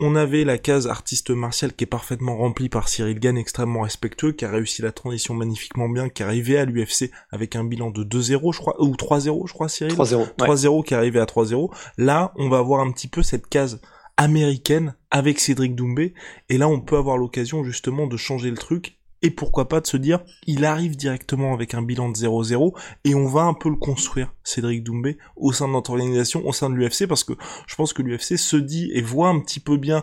on 0.00 0.16
avait 0.16 0.44
la 0.44 0.56
case 0.56 0.86
artiste 0.86 1.30
martial 1.30 1.74
qui 1.74 1.84
est 1.84 1.86
parfaitement 1.86 2.36
remplie 2.36 2.70
par 2.70 2.88
Cyril 2.88 3.20
Gann, 3.20 3.36
extrêmement 3.36 3.82
respectueux, 3.82 4.32
qui 4.32 4.46
a 4.46 4.50
réussi 4.50 4.80
la 4.82 4.92
transition 4.92 5.34
magnifiquement 5.34 5.88
bien, 5.88 6.08
qui 6.08 6.22
est 6.22 6.24
arrivé 6.24 6.58
à 6.58 6.64
l'UFC 6.64 7.10
avec 7.30 7.54
un 7.54 7.64
bilan 7.64 7.90
de 7.90 8.02
2-0, 8.02 8.52
je 8.52 8.58
crois, 8.58 8.82
ou 8.82 8.94
3-0, 8.94 9.46
je 9.46 9.52
crois, 9.52 9.68
Cyril 9.68 9.92
3-0. 9.92 10.36
3-0 10.36 10.84
qui 10.84 10.94
est 10.94 10.96
arrivé 10.96 11.20
à 11.20 11.26
3-0. 11.26 11.70
Là, 11.98 12.32
on 12.36 12.48
va 12.48 12.58
avoir 12.58 12.80
un 12.80 12.90
petit 12.90 13.08
peu 13.08 13.22
cette 13.22 13.46
case 13.46 13.80
américaine 14.16 14.94
avec 15.10 15.38
Cédric 15.38 15.74
Doumbé, 15.74 16.14
et 16.48 16.56
là, 16.56 16.66
on 16.66 16.80
peut 16.80 16.96
avoir 16.96 17.18
l'occasion 17.18 17.62
justement 17.62 18.06
de 18.06 18.16
changer 18.16 18.50
le 18.50 18.56
truc 18.56 18.96
et 19.22 19.30
pourquoi 19.30 19.68
pas 19.68 19.80
de 19.80 19.86
se 19.86 19.96
dire 19.96 20.20
il 20.46 20.64
arrive 20.64 20.96
directement 20.96 21.54
avec 21.54 21.74
un 21.74 21.82
bilan 21.82 22.08
de 22.08 22.16
0-0 22.16 22.72
et 23.04 23.14
on 23.14 23.26
va 23.26 23.42
un 23.42 23.54
peu 23.54 23.68
le 23.68 23.76
construire 23.76 24.34
Cédric 24.44 24.82
Doumbé 24.82 25.18
au 25.36 25.52
sein 25.52 25.68
de 25.68 25.72
notre 25.72 25.90
organisation 25.90 26.46
au 26.46 26.52
sein 26.52 26.70
de 26.70 26.74
l'UFC 26.74 27.06
parce 27.06 27.24
que 27.24 27.34
je 27.66 27.74
pense 27.74 27.92
que 27.92 28.02
l'UFC 28.02 28.36
se 28.36 28.56
dit 28.56 28.90
et 28.94 29.02
voit 29.02 29.28
un 29.28 29.40
petit 29.40 29.60
peu 29.60 29.76
bien 29.76 30.02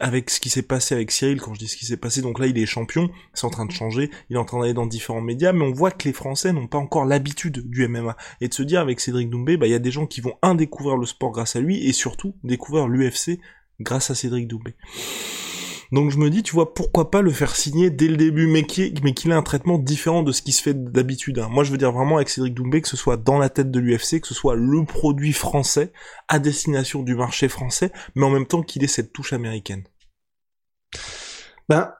avec 0.00 0.30
ce 0.30 0.40
qui 0.40 0.48
s'est 0.48 0.62
passé 0.62 0.94
avec 0.94 1.10
Cyril, 1.10 1.40
quand 1.40 1.54
je 1.54 1.58
dis 1.58 1.68
ce 1.68 1.76
qui 1.76 1.84
s'est 1.84 1.96
passé, 1.96 2.22
donc 2.22 2.38
là 2.38 2.46
il 2.46 2.58
est 2.58 2.66
champion, 2.66 3.10
c'est 3.34 3.46
en 3.46 3.50
train 3.50 3.66
de 3.66 3.72
changer, 3.72 4.10
il 4.30 4.36
est 4.36 4.38
en 4.38 4.44
train 4.44 4.60
d'aller 4.60 4.72
dans 4.72 4.86
différents 4.86 5.20
médias, 5.20 5.52
mais 5.52 5.64
on 5.64 5.72
voit 5.72 5.90
que 5.90 6.08
les 6.08 6.14
Français 6.14 6.52
n'ont 6.52 6.66
pas 6.66 6.78
encore 6.78 7.04
l'habitude 7.04 7.68
du 7.68 7.86
MMA. 7.86 8.16
Et 8.40 8.48
de 8.48 8.54
se 8.54 8.62
dire 8.62 8.80
avec 8.80 9.00
Cédric 9.00 9.28
Doumbé, 9.28 9.56
bah 9.56 9.66
il 9.66 9.70
y 9.70 9.74
a 9.74 9.78
des 9.78 9.90
gens 9.90 10.06
qui 10.06 10.20
vont 10.20 10.38
un 10.42 10.54
découvrir 10.54 10.96
le 10.96 11.06
sport 11.06 11.30
grâce 11.30 11.56
à 11.56 11.60
lui, 11.60 11.86
et 11.86 11.92
surtout 11.92 12.34
découvrir 12.42 12.88
l'UFC 12.88 13.38
grâce 13.80 14.10
à 14.10 14.14
Cédric 14.14 14.48
Doumbé. 14.48 14.74
Donc 15.92 16.10
je 16.10 16.16
me 16.16 16.30
dis, 16.30 16.42
tu 16.42 16.54
vois, 16.54 16.72
pourquoi 16.72 17.10
pas 17.10 17.20
le 17.20 17.30
faire 17.30 17.54
signer 17.54 17.90
dès 17.90 18.08
le 18.08 18.16
début, 18.16 18.46
mais 18.46 18.64
qu'il 18.64 18.94
mais 19.04 19.10
ait 19.10 19.32
un 19.32 19.42
traitement 19.42 19.78
différent 19.78 20.22
de 20.22 20.32
ce 20.32 20.40
qui 20.40 20.52
se 20.52 20.62
fait 20.62 20.72
d'habitude. 20.74 21.38
hein. 21.38 21.48
Moi, 21.50 21.64
je 21.64 21.70
veux 21.70 21.76
dire 21.76 21.92
vraiment 21.92 22.16
avec 22.16 22.30
Cédric 22.30 22.54
Doumbé 22.54 22.80
que 22.80 22.88
ce 22.88 22.96
soit 22.96 23.18
dans 23.18 23.38
la 23.38 23.50
tête 23.50 23.70
de 23.70 23.78
l'UFC, 23.78 24.20
que 24.20 24.26
ce 24.26 24.34
soit 24.34 24.56
le 24.56 24.84
produit 24.86 25.34
français 25.34 25.92
à 26.28 26.38
destination 26.38 27.02
du 27.02 27.14
marché 27.14 27.48
français, 27.48 27.92
mais 28.14 28.24
en 28.24 28.30
même 28.30 28.46
temps 28.46 28.62
qu'il 28.62 28.82
ait 28.82 28.88
cette 28.88 29.12
touche 29.12 29.34
américaine. 29.34 29.84
Ben, 31.68 31.92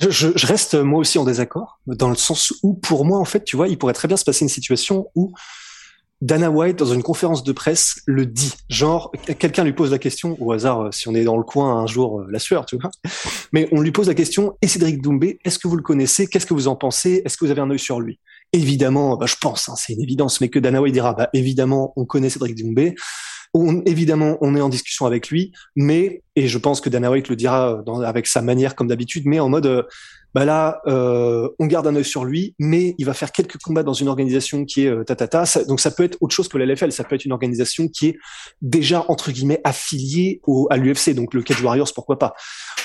je, 0.00 0.10
je, 0.10 0.28
je 0.36 0.46
reste 0.46 0.74
moi 0.74 1.00
aussi 1.00 1.18
en 1.18 1.24
désaccord, 1.24 1.80
dans 1.86 2.10
le 2.10 2.14
sens 2.14 2.54
où, 2.62 2.74
pour 2.74 3.04
moi, 3.04 3.18
en 3.18 3.24
fait, 3.24 3.42
tu 3.42 3.56
vois, 3.56 3.66
il 3.66 3.76
pourrait 3.76 3.92
très 3.92 4.08
bien 4.08 4.16
se 4.16 4.24
passer 4.24 4.44
une 4.44 4.48
situation 4.48 5.08
où 5.16 5.32
Dana 6.22 6.50
White, 6.50 6.78
dans 6.78 6.86
une 6.86 7.02
conférence 7.02 7.44
de 7.44 7.52
presse, 7.52 8.00
le 8.06 8.24
dit. 8.24 8.54
Genre, 8.70 9.12
quelqu'un 9.38 9.64
lui 9.64 9.74
pose 9.74 9.90
la 9.90 9.98
question, 9.98 10.36
au 10.40 10.52
hasard, 10.52 10.80
euh, 10.80 10.90
si 10.90 11.08
on 11.08 11.14
est 11.14 11.24
dans 11.24 11.36
le 11.36 11.42
coin 11.42 11.76
un 11.76 11.86
jour, 11.86 12.20
euh, 12.20 12.26
la 12.30 12.38
sueur, 12.38 12.64
tu 12.64 12.78
vois. 12.78 12.90
Mais 13.52 13.68
on 13.70 13.82
lui 13.82 13.92
pose 13.92 14.08
la 14.08 14.14
question, 14.14 14.56
et 14.62 14.66
Cédric 14.66 15.02
Doumbé, 15.02 15.38
est-ce 15.44 15.58
que 15.58 15.68
vous 15.68 15.76
le 15.76 15.82
connaissez? 15.82 16.26
Qu'est-ce 16.26 16.46
que 16.46 16.54
vous 16.54 16.68
en 16.68 16.76
pensez? 16.76 17.22
Est-ce 17.24 17.36
que 17.36 17.44
vous 17.44 17.50
avez 17.50 17.60
un 17.60 17.70
œil 17.70 17.78
sur 17.78 18.00
lui? 18.00 18.18
Évidemment, 18.54 19.16
bah, 19.16 19.26
je 19.26 19.36
pense, 19.38 19.68
hein, 19.68 19.74
c'est 19.76 19.92
une 19.92 20.00
évidence, 20.00 20.40
mais 20.40 20.48
que 20.48 20.58
Dana 20.58 20.80
White 20.80 20.94
dira, 20.94 21.12
bah, 21.12 21.28
évidemment, 21.34 21.92
on 21.96 22.06
connaît 22.06 22.30
Cédric 22.30 22.56
Doumbé. 22.56 22.94
On, 23.52 23.82
évidemment, 23.84 24.38
on 24.40 24.54
est 24.54 24.60
en 24.60 24.68
discussion 24.68 25.06
avec 25.06 25.28
lui, 25.28 25.52
mais, 25.76 26.22
et 26.34 26.48
je 26.48 26.58
pense 26.58 26.80
que 26.80 26.88
Dana 26.88 27.10
White 27.10 27.28
le 27.28 27.36
dira 27.36 27.82
dans, 27.84 28.00
avec 28.00 28.26
sa 28.26 28.40
manière 28.42 28.74
comme 28.74 28.88
d'habitude, 28.88 29.24
mais 29.26 29.40
en 29.40 29.48
mode, 29.48 29.66
euh, 29.66 29.82
bah 30.36 30.44
là, 30.44 30.82
euh, 30.86 31.48
on 31.58 31.64
garde 31.64 31.86
un 31.86 31.96
œil 31.96 32.04
sur 32.04 32.26
lui, 32.26 32.54
mais 32.58 32.94
il 32.98 33.06
va 33.06 33.14
faire 33.14 33.32
quelques 33.32 33.56
combats 33.56 33.82
dans 33.82 33.94
une 33.94 34.06
organisation 34.06 34.66
qui 34.66 34.84
est 34.84 34.88
euh, 34.88 35.02
tatata. 35.02 35.46
Ça, 35.46 35.64
donc 35.64 35.80
ça 35.80 35.90
peut 35.90 36.02
être 36.02 36.18
autre 36.20 36.34
chose 36.34 36.46
que 36.46 36.58
la 36.58 36.66
LFL, 36.66 36.92
ça 36.92 37.04
peut 37.04 37.14
être 37.14 37.24
une 37.24 37.32
organisation 37.32 37.88
qui 37.88 38.08
est 38.08 38.18
déjà 38.60 39.06
entre 39.08 39.30
guillemets 39.30 39.62
affiliée 39.64 40.42
au, 40.46 40.68
à 40.68 40.76
l'UFC, 40.76 41.14
donc 41.14 41.32
le 41.32 41.42
Cage 41.42 41.62
Warriors, 41.62 41.88
pourquoi 41.94 42.18
pas. 42.18 42.34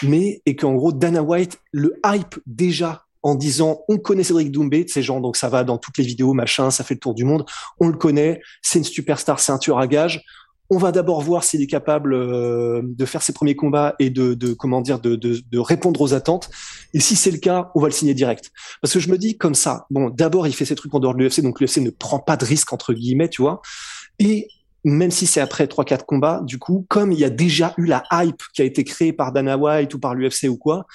Mais 0.02 0.42
et 0.46 0.56
qu'en 0.56 0.76
gros 0.76 0.94
Dana 0.94 1.24
White 1.24 1.60
le 1.74 2.00
hype 2.06 2.40
déjà 2.46 3.04
en 3.22 3.36
disant 3.36 3.82
on 3.90 3.98
connaît 3.98 4.24
Cédric 4.24 4.50
Doumbé 4.50 4.86
ces 4.88 5.04
gens, 5.04 5.20
donc 5.20 5.36
ça 5.36 5.50
va 5.50 5.66
dans 5.66 5.78
toutes 5.78 5.98
les 5.98 6.06
vidéos, 6.06 6.32
machin, 6.32 6.72
ça 6.72 6.86
fait 6.86 6.94
le 6.94 7.02
tour 7.02 7.14
du 7.14 7.26
monde, 7.26 7.44
on 7.82 7.90
le 7.90 7.98
connaît, 7.98 8.40
c'est 8.62 8.80
une 8.80 8.86
superstar, 8.86 9.42
c'est 9.42 9.52
un 9.52 9.58
tueur 9.58 9.80
à 9.80 9.88
gage 9.88 10.24
on 10.72 10.78
va 10.78 10.94
d'abord 10.94 11.22
voir 11.22 11.44
s'il 11.44 11.62
est 11.62 11.68
capable 11.68 12.14
euh, 12.14 12.82
de 12.82 13.06
faire 13.06 13.22
ses 13.22 13.34
premiers 13.34 13.58
combats 13.58 13.94
et 14.00 14.10
de, 14.10 14.34
de 14.34 14.54
comment 14.54 14.80
dire 14.80 15.02
de, 15.02 15.18
de, 15.18 15.42
de, 15.52 15.60
répondre 15.60 16.00
aux 16.00 16.14
attentes. 16.14 16.50
Et 16.94 17.00
si 17.00 17.16
c'est 17.16 17.32
le 17.32 17.38
cas, 17.38 17.72
on 17.76 17.82
va 17.82 17.88
le 17.88 17.94
signer 17.94 18.14
direct. 18.14 18.52
Parce 18.82 18.94
que 18.94 19.00
je 19.00 19.10
me 19.10 19.18
dis 19.18 19.38
comme 19.38 19.56
ça. 19.56 19.86
Bon, 19.90 20.10
d'abord 20.10 20.48
il 20.48 20.54
fait 20.54 20.66
ses 20.66 20.76
trucs 20.76 20.94
en 20.94 21.00
dehors 21.00 21.16
de 21.16 21.24
l'UFC, 21.24 21.42
donc 21.42 21.60
l'UFC 21.60 21.78
ne 21.78 21.90
prend 21.90 22.20
pas 22.20 22.38
de 22.38 22.46
risque 22.46 22.72
entre 22.74 22.94
guillemets, 22.94 23.30
tu 23.30 23.42
vois. 23.42 23.62
Et 24.20 24.48
même 24.84 25.12
si 25.12 25.28
c'est 25.28 25.42
après 25.42 25.68
trois 25.68 25.86
quatre 25.86 26.06
combats, 26.06 26.42
du 26.44 26.58
coup, 26.58 26.86
comme 26.90 27.12
il 27.12 27.20
y 27.20 27.26
a 27.26 27.30
déjà 27.30 27.74
eu 27.78 27.86
la 27.86 28.04
hype 28.12 28.42
qui 28.54 28.62
a 28.62 28.66
été 28.66 28.84
créée 28.84 29.14
par 29.14 29.32
Dana 29.32 29.58
White 29.58 29.94
ou 29.94 30.00
par 30.00 30.16
l'UFC 30.16 30.46
ou 30.50 30.58
quoi, 30.58 30.86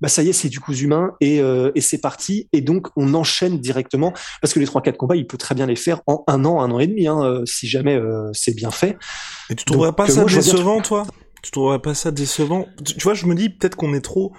bah 0.00 0.08
ça 0.08 0.24
y 0.24 0.28
est, 0.28 0.32
c'est 0.32 0.48
du 0.48 0.58
coup 0.58 0.74
humain 0.74 1.12
et, 1.20 1.40
euh, 1.40 1.70
et 1.76 1.80
c'est 1.80 2.00
parti. 2.00 2.48
Et 2.52 2.60
donc 2.60 2.88
on 2.96 3.14
enchaîne 3.14 3.60
directement 3.60 4.12
parce 4.40 4.52
que 4.52 4.58
les 4.58 4.66
trois 4.66 4.82
quatre 4.82 4.96
combats, 4.96 5.14
il 5.14 5.26
peut 5.28 5.38
très 5.38 5.54
bien 5.54 5.66
les 5.66 5.76
faire 5.76 6.00
en 6.08 6.24
un 6.26 6.44
an, 6.44 6.60
un 6.60 6.70
an 6.72 6.80
et 6.80 6.88
demi, 6.88 7.06
hein, 7.06 7.22
euh, 7.22 7.46
si 7.46 7.68
jamais 7.68 7.94
euh, 7.94 8.28
c'est 8.32 8.54
bien 8.54 8.72
fait. 8.72 8.96
Et 9.48 9.54
tu 9.54 9.64
trouverais 9.64 9.92
pas 9.92 10.08
ça 10.08 10.24
décevant, 10.24 10.80
toi? 10.80 11.06
Tu 11.42 11.52
trouverais 11.52 11.80
pas 11.80 11.94
ça 11.94 12.10
décevant? 12.10 12.66
Tu 12.84 13.00
vois, 13.00 13.14
je 13.14 13.26
me 13.26 13.34
dis 13.34 13.48
peut-être 13.48 13.76
qu'on 13.76 13.94
est 13.94 14.00
trop 14.00 14.32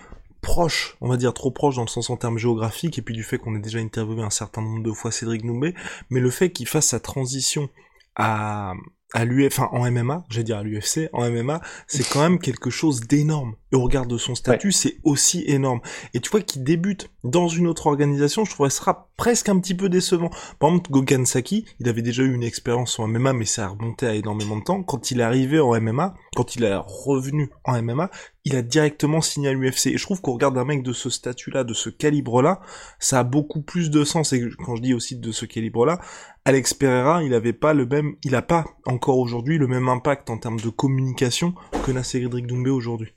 proche, 0.44 0.96
on 1.02 1.10
va 1.10 1.18
dire 1.18 1.34
trop 1.34 1.50
proche 1.50 1.78
dans 1.78 1.82
le 1.82 1.88
sens 1.88 2.12
en 2.12 2.18
termes 2.18 2.38
géographiques, 2.38 3.00
et 3.00 3.02
puis 3.02 3.16
du 3.16 3.24
fait 3.24 3.40
qu'on 3.40 3.56
ait 3.56 3.60
déjà 3.60 3.80
interviewé 3.80 4.22
un 4.22 4.30
certain 4.30 4.62
nombre 4.62 4.84
de 4.84 4.92
fois 4.92 5.12
Cédric 5.12 5.44
Noumbé, 5.44 5.74
mais 6.12 6.20
le 6.20 6.30
fait 6.30 6.52
qu'il 6.52 6.68
fasse 6.68 6.88
sa 6.88 7.00
transition 7.00 7.70
à 8.16 8.74
à 9.14 9.26
l'UF, 9.26 9.60
enfin 9.60 9.70
en 9.72 9.90
MMA, 9.90 10.26
j'ai 10.30 10.44
dire 10.44 10.58
à 10.58 10.64
l'UFC, 10.64 11.10
en 11.14 11.30
MMA, 11.30 11.62
c'est 11.88 12.08
quand 12.08 12.22
même 12.22 12.40
quelque 12.40 12.70
chose 12.70 13.02
d'énorme. 13.02 13.56
Et 13.72 13.76
au 13.76 13.82
regard 13.82 14.06
de 14.06 14.18
son 14.18 14.36
statut, 14.36 14.68
ouais. 14.68 14.74
c'est 14.74 14.98
aussi 15.04 15.44
énorme. 15.48 15.82
Et 16.14 16.20
tu 16.20 16.30
vois 16.30 16.42
qu'il 16.42 16.64
débute 16.64 17.10
dans 17.24 17.48
une 17.48 17.68
autre 17.68 17.88
organisation, 17.88 18.44
je 18.44 18.52
trouve 18.52 18.68
que 18.68 18.74
ce 18.74 18.80
sera 18.80 19.10
presque 19.16 19.50
un 19.50 19.60
petit 19.60 19.76
peu 19.76 19.88
décevant. 19.88 20.30
Par 20.60 20.70
exemple, 20.70 20.92
Gokan 20.92 21.26
Saki, 21.26 21.66
il 21.80 21.88
avait 21.88 22.02
déjà 22.02 22.24
eu 22.24 22.34
une 22.34 22.44
expérience 22.44 23.00
en 23.00 23.08
MMA, 23.08 23.34
mais 23.34 23.46
ça 23.46 23.66
a 23.66 23.68
remonté 23.70 24.08
à 24.08 24.16
énormément 24.16 24.58
de 24.58 24.64
temps. 24.64 24.84
Quand 24.84 25.12
il 25.12 25.20
est 25.20 25.24
arrivé 25.24 25.60
en 25.60 25.80
MMA, 25.80 26.16
quand 26.36 26.56
il 26.56 26.64
est 26.64 26.76
revenu 26.76 27.50
en 27.64 27.82
MMA, 27.82 28.10
il 28.46 28.56
a 28.56 28.62
directement 28.62 29.22
signé 29.22 29.50
à 29.50 29.54
l'UFC. 29.54 29.88
Et 29.88 29.98
je 29.98 30.04
trouve 30.04 30.22
qu'on 30.22 30.34
regarde 30.34 30.58
un 30.58 30.66
mec 30.66 30.84
de 30.84 30.94
ce 30.94 31.10
statut-là, 31.10 31.64
de 31.64 31.74
ce 31.74 31.90
calibre-là, 31.90 32.62
ça 33.00 33.20
a 33.20 33.24
beaucoup 33.24 33.62
plus 33.62 33.90
de 33.90 34.04
sens. 34.04 34.34
Et 34.34 34.44
quand 34.66 34.76
je 34.76 34.82
dis 34.82 34.94
aussi 34.94 35.18
de 35.18 35.32
ce 35.32 35.46
calibre-là, 35.46 36.00
Alex 36.46 36.74
Pereira, 36.74 37.24
il 37.24 37.34
avait 37.34 37.54
pas 37.54 37.74
le 37.74 37.86
même, 37.86 38.16
il 38.24 38.36
a 38.36 38.42
pas 38.42 38.66
encore 38.86 39.20
aujourd'hui 39.20 39.58
le 39.58 39.68
même 39.68 39.88
impact 39.88 40.30
en 40.30 40.38
termes 40.38 40.60
de 40.60 40.70
communication 40.70 41.54
que 41.86 41.92
n'a 41.92 42.04
Cédric 42.04 42.48
Doumbé 42.48 42.70
aujourd'hui. 42.70 43.14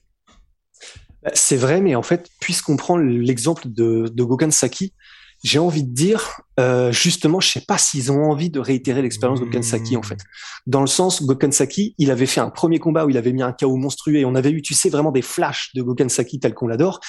C'est 1.34 1.56
vrai, 1.56 1.80
mais 1.80 1.96
en 1.96 2.02
fait, 2.02 2.30
puisqu'on 2.40 2.76
prend 2.76 2.96
l'exemple 2.96 3.62
de, 3.66 4.08
de 4.14 4.50
Saki, 4.50 4.94
j'ai 5.44 5.58
envie 5.58 5.84
de 5.84 5.92
dire, 5.92 6.40
euh, 6.58 6.90
justement, 6.92 7.40
je 7.40 7.48
sais 7.48 7.60
pas 7.60 7.78
s'ils 7.78 8.10
ont 8.10 8.30
envie 8.30 8.50
de 8.50 8.58
réitérer 8.58 9.02
l'expérience 9.02 9.40
de 9.40 9.44
Gokansaki 9.44 9.96
en 9.96 10.02
fait. 10.02 10.18
Dans 10.66 10.80
le 10.80 10.86
sens, 10.86 11.22
Gokansaki, 11.22 11.94
il 11.98 12.10
avait 12.10 12.26
fait 12.26 12.40
un 12.40 12.50
premier 12.50 12.78
combat 12.78 13.06
où 13.06 13.10
il 13.10 13.16
avait 13.16 13.32
mis 13.32 13.42
un 13.42 13.52
chaos 13.52 13.76
monstrueux 13.76 14.16
et 14.16 14.24
on 14.24 14.34
avait 14.34 14.50
eu, 14.50 14.62
tu 14.62 14.74
sais, 14.74 14.88
vraiment 14.88 15.12
des 15.12 15.22
flashs 15.22 15.70
de 15.74 15.82
Gokansaki 15.82 16.40
tel 16.40 16.54
qu'on 16.54 16.66
l'adore. 16.66 17.00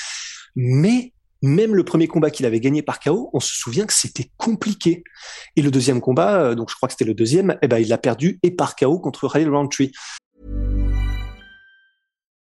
Mais 0.56 1.14
même 1.42 1.76
le 1.76 1.84
premier 1.84 2.08
combat 2.08 2.32
qu'il 2.32 2.46
avait 2.46 2.60
gagné 2.60 2.82
par 2.82 3.00
KO, 3.00 3.30
on 3.34 3.40
se 3.40 3.56
souvient 3.56 3.86
que 3.86 3.94
c'était 3.94 4.30
compliqué. 4.38 5.04
Et 5.56 5.62
le 5.62 5.72
deuxième 5.72 6.02
combat, 6.02 6.42
euh, 6.42 6.56
donc 6.56 6.70
je 6.70 6.76
crois 6.76 6.88
que 6.88 6.94
c'était 6.94 7.06
le 7.06 7.14
deuxième, 7.14 7.58
eh 7.62 7.68
ben 7.68 7.78
il 7.78 7.88
l'a 7.90 7.98
perdu 7.98 8.40
et 8.44 8.52
par 8.52 8.76
KO 8.76 9.00
contre 9.00 9.32
Khalil 9.32 9.50
Roundtree. 9.50 9.92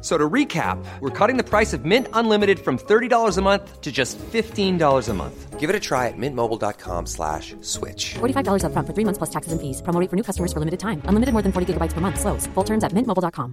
So 0.00 0.16
to 0.16 0.28
recap, 0.28 0.82
we're 1.00 1.10
cutting 1.10 1.36
the 1.36 1.44
price 1.44 1.74
of 1.74 1.84
Mint 1.84 2.08
Unlimited 2.14 2.58
from 2.58 2.78
$30 2.78 3.36
a 3.36 3.42
month 3.42 3.80
to 3.82 3.92
just 3.92 4.18
$15 4.18 5.08
a 5.08 5.14
month. 5.14 5.60
Give 5.60 5.68
it 5.68 5.76
a 5.76 5.80
try 5.80 6.08
at 6.08 6.16
mintmobile.com 6.16 7.04
slash 7.04 7.54
switch. 7.60 8.14
$45 8.14 8.64
up 8.64 8.72
front 8.72 8.88
for 8.88 8.94
three 8.94 9.04
months 9.04 9.18
plus 9.18 9.28
taxes 9.28 9.52
and 9.52 9.60
fees. 9.60 9.82
Promo 9.82 10.08
for 10.08 10.16
new 10.16 10.22
customers 10.22 10.54
for 10.54 10.58
limited 10.58 10.80
time. 10.80 11.02
Unlimited 11.04 11.34
more 11.34 11.42
than 11.42 11.52
40 11.52 11.74
gigabytes 11.74 11.92
per 11.92 12.00
month. 12.00 12.18
Slows. 12.18 12.46
Full 12.54 12.64
terms 12.64 12.82
at 12.82 12.92
mintmobile.com. 12.94 13.52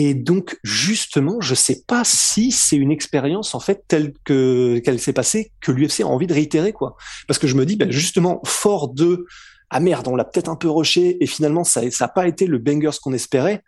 Et 0.00 0.14
donc, 0.14 0.56
justement, 0.62 1.40
je 1.40 1.56
sais 1.56 1.82
pas 1.84 2.04
si 2.04 2.52
c'est 2.52 2.76
une 2.76 2.92
expérience, 2.92 3.56
en 3.56 3.60
fait, 3.60 3.82
telle 3.88 4.12
que, 4.24 4.78
qu'elle 4.78 5.00
s'est 5.00 5.12
passée, 5.12 5.50
que 5.60 5.72
l'UFC 5.72 6.02
a 6.02 6.06
envie 6.06 6.28
de 6.28 6.34
réitérer, 6.34 6.72
quoi. 6.72 6.96
Parce 7.26 7.40
que 7.40 7.48
je 7.48 7.56
me 7.56 7.66
dis, 7.66 7.74
ben, 7.74 7.90
justement, 7.90 8.40
fort 8.44 8.94
de, 8.94 9.26
ah 9.70 9.80
merde, 9.80 10.08
on 10.08 10.16
l'a 10.16 10.24
peut-être 10.24 10.48
un 10.48 10.56
peu 10.56 10.70
rushé 10.70 11.22
et 11.22 11.26
finalement 11.26 11.64
ça 11.64 11.82
n'a 11.82 12.08
pas 12.08 12.26
été 12.26 12.46
le 12.46 12.58
bangers 12.58 12.98
qu'on 13.02 13.12
espérait. 13.12 13.62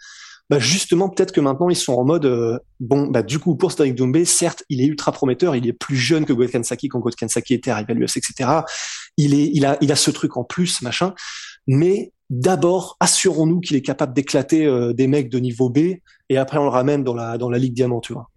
bah 0.48 0.58
justement 0.58 1.08
peut-être 1.08 1.32
que 1.32 1.40
maintenant 1.40 1.68
ils 1.68 1.76
sont 1.76 1.92
en 1.94 2.04
mode 2.04 2.24
euh, 2.24 2.58
bon 2.80 3.06
bah 3.06 3.22
du 3.22 3.38
coup 3.38 3.56
pour 3.56 3.70
Cédric 3.70 3.94
Doumbé 3.94 4.24
certes 4.24 4.64
il 4.68 4.80
est 4.80 4.86
ultra 4.86 5.12
prometteur 5.12 5.54
il 5.54 5.66
est 5.68 5.72
plus 5.72 5.96
jeune 5.96 6.24
que 6.24 6.32
Goethe 6.32 6.50
Kansaki 6.50 6.88
quand 6.88 6.98
Goethe 7.00 7.16
Kansaki 7.16 7.54
était 7.54 7.70
arrivé 7.70 7.92
à 7.92 7.94
l'UFC 7.94 8.16
etc 8.16 8.50
il 9.16 9.34
est 9.34 9.50
il 9.52 9.64
a 9.64 9.76
il 9.80 9.92
a 9.92 9.96
ce 9.96 10.10
truc 10.10 10.36
en 10.36 10.44
plus 10.44 10.82
machin. 10.82 11.14
Mais 11.66 12.12
d'abord 12.30 12.96
assurons-nous 13.00 13.60
qu'il 13.60 13.76
est 13.76 13.82
capable 13.82 14.14
d'éclater 14.14 14.64
euh, 14.66 14.92
des 14.92 15.06
mecs 15.06 15.28
de 15.28 15.38
niveau 15.38 15.68
B 15.68 15.78
et 16.28 16.36
après 16.36 16.58
on 16.58 16.64
le 16.64 16.70
ramène 16.70 17.04
dans 17.04 17.14
la 17.14 17.38
dans 17.38 17.50
la 17.50 17.58
ligue 17.58 17.74
diamant 17.74 18.00
tu 18.00 18.12
vois 18.12 18.30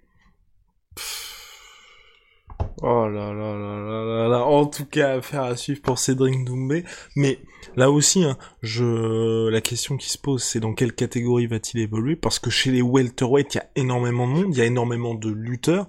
Oh 2.85 3.07
là 3.07 3.33
là 3.33 3.55
là 3.55 3.79
là 3.79 4.03
là 4.03 4.27
là. 4.27 4.45
En 4.45 4.65
tout 4.65 4.85
cas, 4.85 5.15
affaire 5.15 5.43
à 5.43 5.55
suivre 5.55 5.81
pour 5.81 5.97
Cédric 5.97 6.43
Doumbé. 6.43 6.83
Mais 7.15 7.39
là 7.77 7.89
aussi, 7.89 8.25
hein, 8.25 8.37
la 8.61 9.61
question 9.61 9.95
qui 9.95 10.09
se 10.09 10.17
pose, 10.17 10.43
c'est 10.43 10.59
dans 10.59 10.73
quelle 10.73 10.91
catégorie 10.91 11.47
va-t-il 11.47 11.81
évoluer? 11.81 12.17
Parce 12.17 12.39
que 12.39 12.49
chez 12.49 12.71
les 12.71 12.81
welterweight, 12.81 13.55
il 13.55 13.57
y 13.59 13.61
a 13.61 13.69
énormément 13.77 14.27
de 14.27 14.33
monde, 14.33 14.53
il 14.53 14.57
y 14.57 14.61
a 14.61 14.65
énormément 14.65 15.15
de 15.15 15.29
lutteurs. 15.29 15.87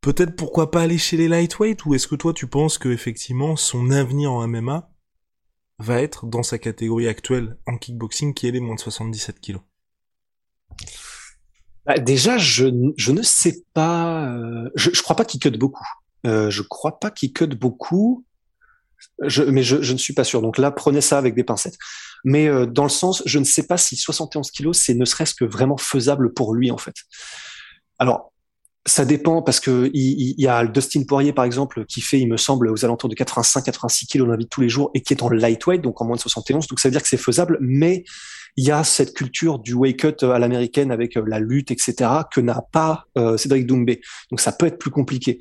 Peut-être 0.00 0.34
pourquoi 0.34 0.72
pas 0.72 0.82
aller 0.82 0.98
chez 0.98 1.16
les 1.16 1.28
lightweight 1.28 1.86
Ou 1.86 1.94
est-ce 1.94 2.08
que 2.08 2.16
toi, 2.16 2.32
tu 2.32 2.48
penses 2.48 2.76
que 2.76 2.88
effectivement 2.88 3.54
son 3.54 3.92
avenir 3.92 4.32
en 4.32 4.48
MMA 4.48 4.90
va 5.78 6.02
être 6.02 6.26
dans 6.26 6.42
sa 6.42 6.58
catégorie 6.58 7.06
actuelle 7.06 7.56
en 7.68 7.78
kickboxing, 7.78 8.34
qui 8.34 8.48
est 8.48 8.50
les 8.50 8.58
moins 8.58 8.74
de 8.74 8.80
77 8.80 9.38
kilos? 9.38 9.62
Bah, 11.86 11.98
déjà, 11.98 12.38
je, 12.38 12.92
je 12.96 13.12
ne 13.12 13.22
sais 13.22 13.62
pas. 13.74 14.28
Euh, 14.28 14.70
je, 14.74 14.90
je 14.92 15.02
crois 15.02 15.16
pas 15.16 15.24
qu'il 15.24 15.40
cut 15.40 15.50
beaucoup. 15.50 15.86
Euh, 16.26 16.50
je 16.50 16.62
crois 16.62 17.00
pas 17.00 17.10
qu'il 17.10 17.32
cut 17.32 17.48
beaucoup. 17.48 18.24
Je, 19.22 19.42
mais 19.42 19.62
je, 19.62 19.82
je, 19.82 19.92
ne 19.92 19.98
suis 19.98 20.14
pas 20.14 20.24
sûr. 20.24 20.42
Donc 20.42 20.58
là, 20.58 20.70
prenez 20.70 21.00
ça 21.00 21.18
avec 21.18 21.34
des 21.34 21.42
pincettes. 21.42 21.76
Mais 22.24 22.46
euh, 22.46 22.66
dans 22.66 22.84
le 22.84 22.88
sens, 22.88 23.22
je 23.26 23.38
ne 23.38 23.44
sais 23.44 23.66
pas 23.66 23.76
si 23.76 23.96
71 23.96 24.50
kilos, 24.52 24.78
c'est 24.78 24.94
ne 24.94 25.04
serait-ce 25.04 25.34
que 25.34 25.44
vraiment 25.44 25.76
faisable 25.76 26.32
pour 26.32 26.54
lui 26.54 26.70
en 26.70 26.78
fait. 26.78 26.94
Alors, 27.98 28.32
ça 28.86 29.04
dépend 29.04 29.42
parce 29.42 29.60
que 29.60 29.90
il, 29.92 30.34
y 30.40 30.46
a 30.46 30.64
Dustin 30.66 31.04
Poirier 31.04 31.32
par 31.32 31.44
exemple 31.44 31.84
qui 31.86 32.00
fait, 32.00 32.18
il 32.18 32.28
me 32.28 32.36
semble, 32.36 32.68
aux 32.68 32.84
alentours 32.84 33.08
de 33.08 33.14
85-86 33.14 34.06
kilos 34.06 34.38
de 34.38 34.44
tous 34.44 34.60
les 34.60 34.68
jours 34.68 34.90
et 34.94 35.02
qui 35.02 35.14
est 35.14 35.22
en 35.22 35.30
lightweight, 35.30 35.82
donc 35.82 36.00
en 36.00 36.04
moins 36.04 36.16
de 36.16 36.20
71. 36.20 36.66
Donc 36.66 36.80
ça 36.80 36.88
veut 36.88 36.92
dire 36.92 37.02
que 37.02 37.08
c'est 37.08 37.16
faisable, 37.16 37.58
mais 37.60 38.04
il 38.56 38.64
y 38.64 38.70
a 38.70 38.84
cette 38.84 39.14
culture 39.14 39.58
du 39.58 39.74
wake 39.74 40.04
up 40.04 40.22
à 40.22 40.38
l'américaine 40.38 40.90
avec 40.90 41.16
euh, 41.16 41.24
la 41.26 41.38
lutte, 41.38 41.70
etc., 41.70 42.10
que 42.30 42.40
n'a 42.40 42.62
pas 42.72 43.06
euh, 43.16 43.36
Cédric 43.36 43.66
Doumbé. 43.66 44.00
Donc 44.30 44.40
ça 44.40 44.52
peut 44.52 44.66
être 44.66 44.78
plus 44.78 44.90
compliqué. 44.90 45.38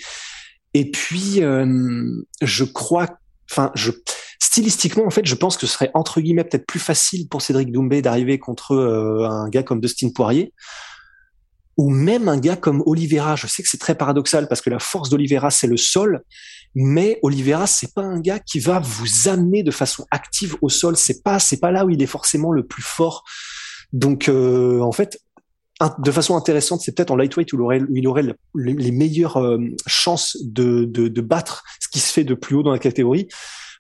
Et 0.74 0.90
puis, 0.90 1.44
euh, 1.44 2.10
je 2.42 2.64
crois, 2.64 3.08
enfin, 3.50 3.72
je 3.76 3.92
stylistiquement, 4.40 5.06
en 5.06 5.10
fait, 5.10 5.26
je 5.26 5.36
pense 5.36 5.56
que 5.56 5.66
ce 5.66 5.74
serait 5.74 5.92
entre 5.94 6.20
guillemets 6.20 6.44
peut-être 6.44 6.66
plus 6.66 6.80
facile 6.80 7.28
pour 7.30 7.42
Cédric 7.42 7.72
Doumbé 7.72 8.02
d'arriver 8.02 8.40
contre 8.40 8.76
un 8.76 9.48
gars 9.50 9.64
comme 9.64 9.80
Dustin 9.80 10.10
Poirier 10.14 10.54
ou 11.78 11.90
même 11.90 12.28
un 12.28 12.38
gars 12.38 12.58
comme 12.58 12.84
Oliveira. 12.86 13.36
Je 13.36 13.48
sais 13.48 13.64
que 13.64 13.70
c'est 13.70 13.78
très 13.78 13.96
paradoxal 13.96 14.48
parce 14.48 14.62
que 14.62 14.70
la 14.70 14.80
force 14.80 15.10
d'Oliveira, 15.10 15.52
c'est 15.52 15.68
le 15.68 15.78
sol, 15.78 16.22
mais 16.76 17.20
Oliveira, 17.22 17.68
c'est 17.68 17.94
pas 17.94 18.04
un 18.04 18.20
gars 18.20 18.40
qui 18.40 18.60
va 18.60 18.80
vous 18.80 19.28
amener 19.28 19.64
de 19.64 19.72
façon 19.72 20.06
active 20.12 20.56
au 20.62 20.70
sol. 20.70 20.96
C'est 20.96 21.24
pas, 21.24 21.40
c'est 21.40 21.60
pas 21.60 21.72
là 21.72 21.86
où 21.86 21.90
il 21.90 22.02
est 22.02 22.08
forcément 22.08 22.52
le 22.52 22.66
plus 22.66 22.84
fort. 22.84 23.24
Donc, 23.92 24.30
euh, 24.30 24.80
en 24.80 24.92
fait, 24.92 25.20
de 26.00 26.12
façon 26.12 26.38
intéressante, 26.38 26.82
c'est 26.82 26.96
peut-être 26.96 27.12
en 27.12 27.16
lightweight 27.16 27.52
où 27.54 27.58
il 27.58 27.62
aurait, 27.62 27.82
il 27.94 28.08
aurait 28.08 28.24
les 28.56 28.92
meilleures 28.92 29.38
euh, 29.38 29.58
chances 29.88 30.38
de, 30.42 30.86
de, 30.86 31.08
de, 31.08 31.22
battre 31.22 31.64
ce 31.80 31.88
qui 31.90 32.00
se 32.00 32.14
fait 32.14 32.24
de 32.24 32.36
plus 32.36 32.56
haut 32.56 32.64
dans 32.64 32.72
la 32.72 32.80
catégorie. 32.80 33.28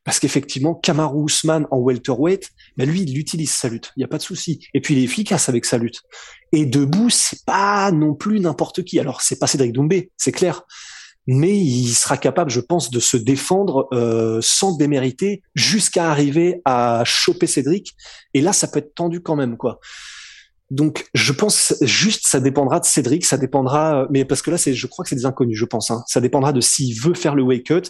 Parce 0.03 0.19
qu'effectivement, 0.19 0.73
Kamaru 0.73 1.25
Usman 1.27 1.67
en 1.69 1.77
welterweight, 1.77 2.49
ben 2.75 2.89
lui, 2.89 3.03
il 3.03 3.17
utilise 3.19 3.51
sa 3.51 3.69
lutte. 3.69 3.91
Il 3.95 3.99
n'y 3.99 4.03
a 4.03 4.07
pas 4.07 4.17
de 4.17 4.23
souci. 4.23 4.65
Et 4.73 4.81
puis, 4.81 4.95
il 4.95 4.99
est 4.99 5.03
efficace 5.03 5.47
avec 5.47 5.63
sa 5.63 5.77
lutte. 5.77 6.01
Et 6.51 6.65
debout, 6.65 7.11
c'est 7.11 7.45
pas 7.45 7.91
non 7.91 8.15
plus 8.15 8.39
n'importe 8.39 8.83
qui. 8.83 8.99
Alors, 8.99 9.21
c'est 9.21 9.37
pas 9.37 9.45
Cédric 9.45 9.73
Doumbé, 9.73 10.11
c'est 10.17 10.31
clair 10.31 10.65
mais 11.27 11.55
il 11.57 11.93
sera 11.93 12.17
capable, 12.17 12.51
je 12.51 12.59
pense, 12.59 12.89
de 12.91 12.99
se 12.99 13.17
défendre 13.17 13.87
euh, 13.93 14.39
sans 14.41 14.75
démériter 14.75 15.43
jusqu'à 15.55 16.09
arriver 16.09 16.61
à 16.65 17.03
choper 17.05 17.47
Cédric. 17.47 17.95
Et 18.33 18.41
là, 18.41 18.53
ça 18.53 18.67
peut 18.67 18.79
être 18.79 18.95
tendu 18.95 19.21
quand 19.21 19.35
même, 19.35 19.57
quoi. 19.57 19.79
Donc, 20.71 21.09
je 21.13 21.33
pense 21.33 21.75
juste, 21.81 22.25
ça 22.25 22.39
dépendra 22.39 22.79
de 22.79 22.85
Cédric, 22.85 23.25
ça 23.25 23.37
dépendra, 23.37 24.07
mais 24.09 24.23
parce 24.23 24.41
que 24.41 24.51
là, 24.51 24.57
c'est, 24.57 24.73
je 24.73 24.87
crois 24.87 25.03
que 25.03 25.09
c'est 25.09 25.17
des 25.17 25.25
inconnus, 25.25 25.57
je 25.57 25.65
pense. 25.65 25.91
Hein. 25.91 26.01
Ça 26.07 26.21
dépendra 26.21 26.53
de 26.53 26.61
s'il 26.61 26.97
veut 26.97 27.13
faire 27.13 27.35
le 27.35 27.43
wake 27.43 27.65
cut. 27.65 27.81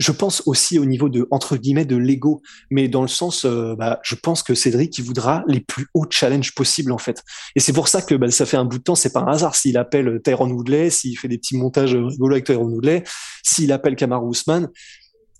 Je 0.00 0.10
pense 0.10 0.42
aussi 0.46 0.80
au 0.80 0.84
niveau 0.84 1.08
de 1.08 1.28
entre 1.30 1.56
guillemets 1.56 1.84
de 1.84 1.94
l'ego, 1.94 2.42
mais 2.72 2.88
dans 2.88 3.02
le 3.02 3.08
sens, 3.08 3.44
euh, 3.44 3.76
bah, 3.76 4.00
je 4.02 4.16
pense 4.16 4.42
que 4.42 4.56
Cédric, 4.56 4.98
il 4.98 5.04
voudra 5.04 5.44
les 5.46 5.60
plus 5.60 5.86
hauts 5.94 6.06
challenges 6.10 6.52
possibles 6.56 6.90
en 6.90 6.98
fait. 6.98 7.22
Et 7.54 7.60
c'est 7.60 7.72
pour 7.72 7.86
ça 7.86 8.02
que 8.02 8.16
bah, 8.16 8.28
ça 8.32 8.46
fait 8.46 8.56
un 8.56 8.64
bout 8.64 8.78
de 8.78 8.82
temps, 8.82 8.96
c'est 8.96 9.12
pas 9.12 9.20
un 9.20 9.28
hasard 9.28 9.54
s'il 9.54 9.78
appelle 9.78 10.20
Tyrone 10.24 10.50
Woodley, 10.50 10.90
s'il 10.90 11.16
fait 11.16 11.28
des 11.28 11.38
petits 11.38 11.56
montages 11.56 11.94
rigolos 11.94 12.34
avec 12.34 12.46
Tyrone 12.46 12.72
Woodley, 12.72 13.04
s'il 13.44 13.70
appelle 13.70 13.94
Kamaru 13.94 14.30
Usman. 14.32 14.68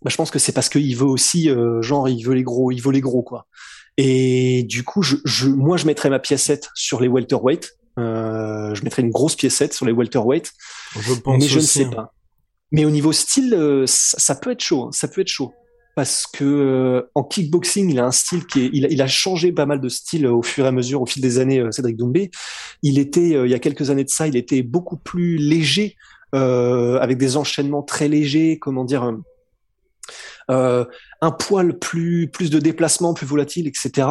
Bah, 0.02 0.10
je 0.10 0.16
pense 0.16 0.30
que 0.30 0.38
c'est 0.38 0.52
parce 0.52 0.68
qu'il 0.68 0.96
veut 0.96 1.06
aussi, 1.06 1.50
euh, 1.50 1.82
genre, 1.82 2.08
il 2.08 2.22
veut 2.22 2.34
les 2.34 2.44
gros, 2.44 2.70
il 2.70 2.80
veut 2.80 2.92
les 2.92 3.00
gros 3.00 3.24
quoi. 3.24 3.48
Et 3.96 4.64
du 4.64 4.82
coup, 4.82 5.02
je, 5.02 5.16
je, 5.24 5.48
moi, 5.48 5.76
je 5.76 5.86
mettrais 5.86 6.10
ma 6.10 6.18
piécette 6.18 6.70
sur 6.74 7.00
les 7.00 7.08
welterweight. 7.08 7.70
Euh, 7.98 8.74
je 8.74 8.82
mettrais 8.82 9.02
une 9.02 9.10
grosse 9.10 9.36
piécette 9.36 9.72
sur 9.72 9.86
les 9.86 9.92
welterweight. 9.92 10.50
Je 11.00 11.14
pense 11.14 11.42
mais 11.42 11.48
je 11.48 11.58
aussi, 11.58 11.80
ne 11.80 11.84
sais 11.84 11.90
hein. 11.90 11.96
pas. 11.96 12.14
Mais 12.72 12.84
au 12.84 12.90
niveau 12.90 13.12
style, 13.12 13.54
euh, 13.54 13.84
ça, 13.86 14.18
ça, 14.18 14.34
peut 14.34 14.50
être 14.50 14.62
chaud. 14.62 14.84
Hein, 14.84 14.90
ça 14.92 15.06
peut 15.06 15.20
être 15.20 15.28
chaud 15.28 15.52
parce 15.94 16.26
que 16.26 16.44
euh, 16.44 17.10
en 17.14 17.22
kickboxing, 17.22 17.90
il 17.90 17.98
a 17.98 18.06
un 18.06 18.10
style 18.10 18.46
qui 18.46 18.64
est, 18.64 18.70
il 18.72 18.84
a, 18.84 18.88
il 18.88 19.00
a, 19.00 19.06
changé 19.06 19.52
pas 19.52 19.66
mal 19.66 19.80
de 19.80 19.88
style 19.88 20.26
au 20.26 20.42
fur 20.42 20.64
et 20.64 20.68
à 20.68 20.72
mesure, 20.72 21.02
au 21.02 21.06
fil 21.06 21.22
des 21.22 21.38
années. 21.38 21.60
euh, 21.60 21.70
Cédric 21.70 21.96
Doumbé, 21.96 22.30
il 22.82 22.98
était, 22.98 23.36
euh, 23.36 23.46
il 23.46 23.50
y 23.50 23.54
a 23.54 23.58
quelques 23.58 23.90
années 23.90 24.04
de 24.04 24.10
ça, 24.10 24.26
il 24.26 24.36
était 24.36 24.62
beaucoup 24.62 24.96
plus 24.96 25.36
léger, 25.36 25.96
euh, 26.34 26.98
avec 26.98 27.18
des 27.18 27.36
enchaînements 27.36 27.82
très 27.82 28.08
légers, 28.08 28.58
comment 28.60 28.84
dire. 28.84 29.12
Euh, 30.50 30.84
un 31.20 31.30
poil 31.30 31.78
plus 31.78 32.28
plus 32.30 32.50
de 32.50 32.58
déplacement, 32.58 33.14
plus 33.14 33.26
volatile, 33.26 33.66
etc. 33.66 34.08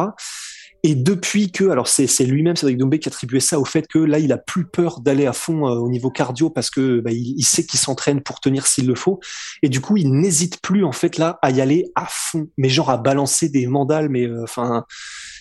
Et 0.86 0.94
depuis 0.94 1.50
que, 1.50 1.64
alors 1.70 1.88
c'est 1.88 2.06
c'est 2.06 2.26
lui-même 2.26 2.56
Cédric 2.56 2.76
Doumbé 2.76 2.98
qui 2.98 3.08
attribuait 3.08 3.40
ça 3.40 3.58
au 3.58 3.64
fait 3.64 3.88
que 3.88 3.98
là 3.98 4.18
il 4.18 4.32
a 4.32 4.38
plus 4.38 4.66
peur 4.66 5.00
d'aller 5.00 5.24
à 5.24 5.32
fond 5.32 5.66
euh, 5.66 5.76
au 5.76 5.88
niveau 5.88 6.10
cardio 6.10 6.50
parce 6.50 6.68
que 6.68 7.00
bah, 7.00 7.10
il, 7.10 7.42
sait 7.42 7.64
qu'il 7.64 7.80
s'entraîne 7.80 8.20
pour 8.20 8.38
tenir 8.40 8.66
s'il 8.66 8.86
le 8.86 8.94
faut. 8.94 9.18
Et 9.62 9.70
du 9.70 9.80
coup 9.80 9.96
il 9.96 10.12
n'hésite 10.12 10.60
plus 10.60 10.84
en 10.84 10.92
fait 10.92 11.16
là 11.16 11.38
à 11.40 11.50
y 11.52 11.62
aller 11.62 11.86
à 11.94 12.06
fond, 12.06 12.50
mais 12.58 12.68
genre 12.68 12.90
à 12.90 12.98
balancer 12.98 13.48
des 13.48 13.66
mandales, 13.66 14.10
mais 14.10 14.28
enfin 14.42 14.76
euh, 14.76 14.80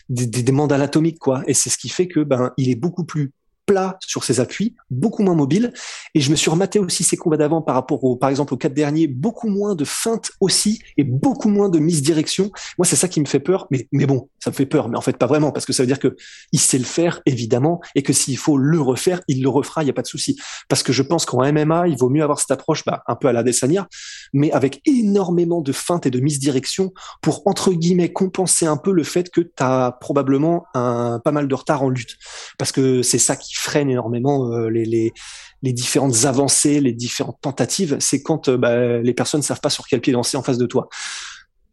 des, 0.08 0.28
des, 0.28 0.44
des 0.44 0.52
mandales 0.54 0.82
atomiques 0.82 1.20
quoi. 1.20 1.44
Et 1.46 1.54
c'est 1.54 1.70
ce 1.70 1.78
qui 1.78 1.90
fait 1.90 2.08
que 2.08 2.22
ben 2.22 2.52
il 2.56 2.70
est 2.70 2.76
beaucoup 2.76 3.04
plus 3.04 3.34
plat 3.66 3.98
sur 4.02 4.24
ses 4.24 4.40
appuis, 4.40 4.76
beaucoup 4.90 5.24
moins 5.24 5.36
mobile. 5.36 5.74
Et 6.16 6.22
je 6.22 6.32
me 6.32 6.36
suis 6.36 6.50
rematé 6.50 6.80
aussi 6.80 7.04
ses 7.04 7.18
combats 7.18 7.38
d'avant 7.38 7.62
par 7.62 7.76
rapport 7.76 8.04
au, 8.04 8.16
par 8.16 8.30
exemple, 8.30 8.54
aux 8.54 8.58
quatre 8.58 8.74
derniers, 8.74 9.08
beaucoup 9.08 9.50
moins 9.50 9.76
de 9.76 9.86
feintes 9.86 10.32
aussi 10.40 10.82
et 10.98 11.04
beaucoup 11.04 11.50
moins 11.50 11.70
de 11.70 11.80
misdirection. 11.80 12.52
Moi, 12.78 12.86
c'est 12.86 12.96
ça 12.96 13.08
qui 13.08 13.22
me 13.22 13.26
fait 13.26 13.40
peur. 13.40 13.68
Mais, 13.72 13.88
mais 13.92 14.06
bon, 14.06 14.30
ça 14.40 14.50
me 14.50 14.56
fait 14.56 14.66
peur. 14.66 14.90
Mais 14.90 14.98
en 14.98 15.02
fait, 15.02 15.18
pas 15.18 15.28
vraiment 15.28 15.52
parce 15.52 15.66
que 15.66 15.74
ça 15.74 15.84
veut 15.84 15.88
dire 15.88 16.00
que 16.00 16.16
il 16.52 16.60
sait 16.60 16.78
le 16.78 16.84
faire, 16.84 17.22
évidemment, 17.26 17.82
et 17.96 18.04
que 18.04 18.14
s'il 18.14 18.38
faut 18.38 18.58
le 18.58 18.80
refaire, 18.80 19.22
il 19.28 19.42
le 19.42 19.50
refera. 19.50 19.84
Il 19.84 19.86
n'y 19.86 19.92
a 19.92 19.94
pas 19.94 20.02
de 20.02 20.08
souci. 20.08 20.38
Parce 20.70 20.84
que 20.84 20.94
je 20.94 21.02
pense 21.02 21.26
qu'en 21.26 21.40
MMA, 21.52 21.88
il 21.88 21.98
vaut 21.98 22.10
mieux 22.10 22.24
avoir 22.24 22.40
cette 22.40 22.52
approche, 22.52 22.84
bah, 22.86 23.04
un 23.08 23.16
peu 23.16 23.28
à 23.28 23.34
la 23.34 23.44
Desania, 23.44 23.88
mais 24.34 24.52
avec 24.52 24.82
énormément 24.86 25.62
de 25.62 25.72
feintes 25.72 26.06
et 26.06 26.12
de 26.12 26.20
misdirection 26.20 26.94
pour, 27.22 27.44
entre 27.48 27.72
guillemets, 27.72 28.12
compenser 28.12 28.66
un 28.66 28.78
peu 28.78 28.92
le 28.92 29.04
fait 29.04 29.30
que 29.30 29.42
tu 29.42 29.52
as 29.60 29.98
probablement 30.00 30.66
un, 30.74 31.20
pas 31.24 31.32
mal 31.32 31.48
de 31.48 31.56
retard 31.56 31.84
en 31.84 31.90
lutte. 31.90 32.18
Parce 32.58 32.72
que 32.72 33.02
c'est 33.02 33.20
ça 33.20 33.36
qui 33.36 33.53
freine 33.58 33.90
énormément 33.90 34.52
euh, 34.52 34.70
les, 34.70 35.14
les, 35.62 35.74
différentes 35.74 36.26
avancées, 36.26 36.80
les 36.80 36.94
différentes 36.94 37.40
tentatives, 37.42 37.98
c'est 38.00 38.22
quand 38.22 38.50
euh, 38.50 38.58
bah, 38.58 39.00
les 39.00 39.14
personnes 39.14 39.42
ne 39.42 39.46
savent 39.46 39.62
pas 39.62 39.70
sur 39.70 39.88
quel 39.88 40.02
pied 40.02 40.14
danser 40.14 40.38
en 40.38 40.44
face 40.44 40.58
de 40.58 40.66
toi. 40.66 40.90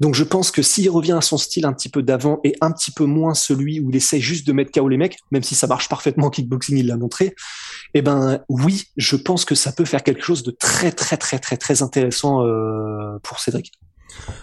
Donc 0.01 0.15
je 0.15 0.25
pense 0.25 0.51
que 0.51 0.63
s'il 0.63 0.89
revient 0.89 1.13
à 1.13 1.21
son 1.21 1.37
style 1.37 1.67
un 1.67 1.75
petit 1.75 1.91
peu 1.91 2.03
d'avant 2.03 2.41
et 2.43 2.57
un 2.63 2.73
petit 2.73 2.91
peu 2.91 3.05
moins 3.05 3.35
celui 3.35 3.81
où 3.81 3.91
il 3.91 3.97
essaye 3.97 4.23
juste 4.23 4.47
de 4.47 4.53
mettre 4.53 4.73
KO 4.73 4.89
les 4.89 4.97
mecs, 4.97 5.19
même 5.31 5.43
si 5.43 5.55
ça 5.55 5.67
marche 5.67 5.91
parfaitement 5.91 6.29
en 6.29 6.31
kickboxing, 6.31 6.79
il 6.79 6.87
l'a 6.87 6.97
montré, 6.97 7.35
eh 7.93 8.01
ben 8.01 8.41
oui, 8.49 8.85
je 8.97 9.17
pense 9.17 9.45
que 9.45 9.55
ça 9.55 9.73
peut 9.73 9.85
faire 9.85 10.03
quelque 10.03 10.23
chose 10.23 10.43
de 10.43 10.53
très 10.53 10.91
très 10.91 11.19
très 11.19 11.39
très 11.39 11.59
très 11.59 11.83
intéressant 11.83 12.47
euh, 12.47 13.19
pour 13.23 13.41
Cédric. 13.41 13.73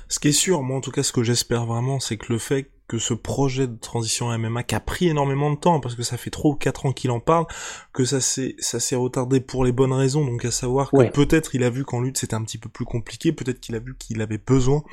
Ce 0.07 0.19
qui 0.19 0.29
est 0.29 0.31
sûr, 0.33 0.61
moi 0.63 0.77
en 0.77 0.81
tout 0.81 0.91
cas 0.91 1.03
ce 1.03 1.11
que 1.11 1.23
j'espère 1.23 1.65
vraiment, 1.65 1.99
c'est 1.99 2.17
que 2.17 2.31
le 2.33 2.39
fait 2.39 2.71
que 2.87 2.99
ce 2.99 3.13
projet 3.13 3.67
de 3.67 3.75
transition 3.75 4.31
MMA 4.37 4.63
qui 4.63 4.73
a 4.73 4.79
pris 4.79 5.09
énormément 5.09 5.51
de 5.51 5.57
temps 5.57 5.81
parce 5.81 5.95
que 5.95 6.03
ça 6.03 6.15
fait 6.15 6.29
trop 6.29 6.53
ou 6.53 6.55
quatre 6.55 6.85
ans 6.85 6.93
qu'il 6.93 7.11
en 7.11 7.19
parle, 7.19 7.45
que 7.91 8.05
ça 8.05 8.21
s'est 8.21 8.55
ça 8.59 8.79
s'est 8.79 8.95
retardé 8.95 9.41
pour 9.41 9.65
les 9.65 9.73
bonnes 9.73 9.91
raisons, 9.91 10.23
donc 10.25 10.45
à 10.45 10.51
savoir 10.51 10.91
que 10.91 10.95
Ouais. 10.95 11.11
peut-être 11.11 11.53
il 11.53 11.63
a 11.63 11.69
vu 11.69 11.83
qu'en 11.83 11.99
lutte 11.99 12.17
c'était 12.17 12.35
un 12.35 12.43
petit 12.43 12.57
peu 12.57 12.69
plus 12.69 12.85
compliqué, 12.85 13.33
peut-être 13.33 13.59
qu'il 13.59 13.75
a 13.75 13.79
vu 13.79 13.95
qu'il 13.97 14.21
avait 14.21 14.37
besoin 14.37 14.83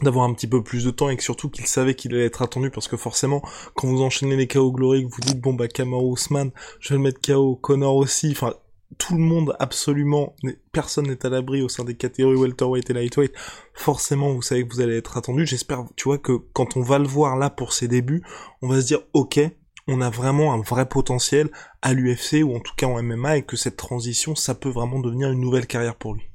d'avoir 0.00 0.26
un 0.26 0.32
petit 0.32 0.46
peu 0.46 0.62
plus 0.62 0.84
de 0.84 0.92
temps 0.92 1.08
et 1.10 1.16
que 1.16 1.24
surtout 1.24 1.50
qu'il 1.50 1.66
savait 1.66 1.96
qu'il 1.96 2.14
allait 2.14 2.26
être 2.26 2.40
attendu 2.42 2.70
parce 2.70 2.86
que 2.86 2.96
forcément 2.96 3.42
quand 3.74 3.88
vous 3.88 4.00
enchaînez 4.00 4.36
les 4.36 4.46
KO 4.46 4.70
glorieux 4.70 5.08
vous 5.10 5.20
dites 5.20 5.40
bon 5.40 5.54
bah 5.54 5.66
Kamaru 5.66 6.12
Usman 6.12 6.52
je 6.78 6.90
vais 6.90 6.94
le 6.98 7.02
mettre 7.02 7.20
KO 7.20 7.56
Connor 7.56 7.96
aussi 7.96 8.28
enfin 8.30 8.54
tout 8.96 9.14
le 9.14 9.20
monde 9.20 9.54
absolument 9.58 10.34
personne 10.72 11.06
n'est 11.06 11.26
à 11.26 11.28
l'abri 11.28 11.60
au 11.60 11.68
sein 11.68 11.84
des 11.84 11.94
catégories 11.94 12.36
welterweight 12.36 12.88
et 12.88 12.94
lightweight. 12.94 13.32
Forcément 13.74 14.32
vous 14.32 14.42
savez 14.42 14.66
que 14.66 14.72
vous 14.72 14.80
allez 14.80 14.96
être 14.96 15.16
attendu. 15.16 15.46
J'espère 15.46 15.84
tu 15.96 16.04
vois 16.04 16.18
que 16.18 16.32
quand 16.52 16.76
on 16.76 16.82
va 16.82 16.98
le 16.98 17.06
voir 17.06 17.36
là 17.36 17.50
pour 17.50 17.72
ses 17.72 17.88
débuts 17.88 18.22
on 18.62 18.68
va 18.68 18.80
se 18.80 18.86
dire 18.86 19.00
ok 19.12 19.40
on 19.88 20.02
a 20.02 20.10
vraiment 20.10 20.52
un 20.52 20.60
vrai 20.60 20.86
potentiel 20.86 21.50
à 21.80 21.94
l'UFC 21.94 22.44
ou 22.44 22.54
en 22.54 22.60
tout 22.60 22.74
cas 22.76 22.86
en 22.86 23.02
MMA 23.02 23.38
et 23.38 23.42
que 23.42 23.56
cette 23.56 23.76
transition, 23.76 24.36
ça 24.36 24.54
peut 24.54 24.68
vraiment 24.68 25.00
devenir 25.00 25.30
une 25.30 25.40
nouvelle 25.40 25.66
carrière 25.66 25.96
pour 25.96 26.14
lui. 26.14 26.30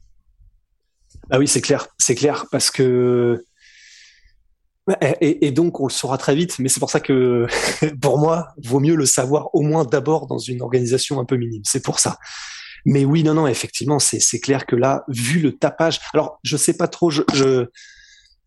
Ah 1.30 1.38
oui, 1.38 1.48
c'est 1.48 1.62
clair, 1.62 1.88
c'est 2.00 2.16
clair 2.16 2.48
parce 2.52 2.72
que 2.72 3.46
et, 5.22 5.52
donc 5.52 5.80
on 5.80 5.88
le 5.88 5.92
saura 5.92 6.18
très 6.18 6.36
vite, 6.36 6.60
mais 6.60 6.68
c'est 6.70 6.80
pour 6.80 6.90
ça 6.90 7.00
que 7.00 7.48
pour 8.02 8.18
moi, 8.18 8.50
vaut 8.64 8.80
mieux 8.80 8.96
le 8.96 9.06
savoir 9.06 9.54
au 9.54 9.62
moins 9.62 9.86
d'abord 9.86 10.28
dans 10.28 10.38
une 10.38 10.62
organisation 10.62 11.20
un 11.20 11.26
peu 11.26 11.38
minime. 11.38 11.62
C'est 11.66 11.84
pour 11.84 12.00
ça. 12.00 12.18
Mais 12.86 13.06
oui, 13.06 13.24
non, 13.24 13.34
non, 13.34 13.48
effectivement, 13.48 14.00
c'est 14.00 14.40
clair 14.42 14.66
que 14.66 14.76
là, 14.76 15.06
vu 15.08 15.40
le 15.40 15.54
tapage, 15.54 16.00
alors 16.14 16.40
je 16.44 16.58
sais 16.58 16.76
pas 16.76 16.90
trop, 16.90 17.10
je, 17.10 17.24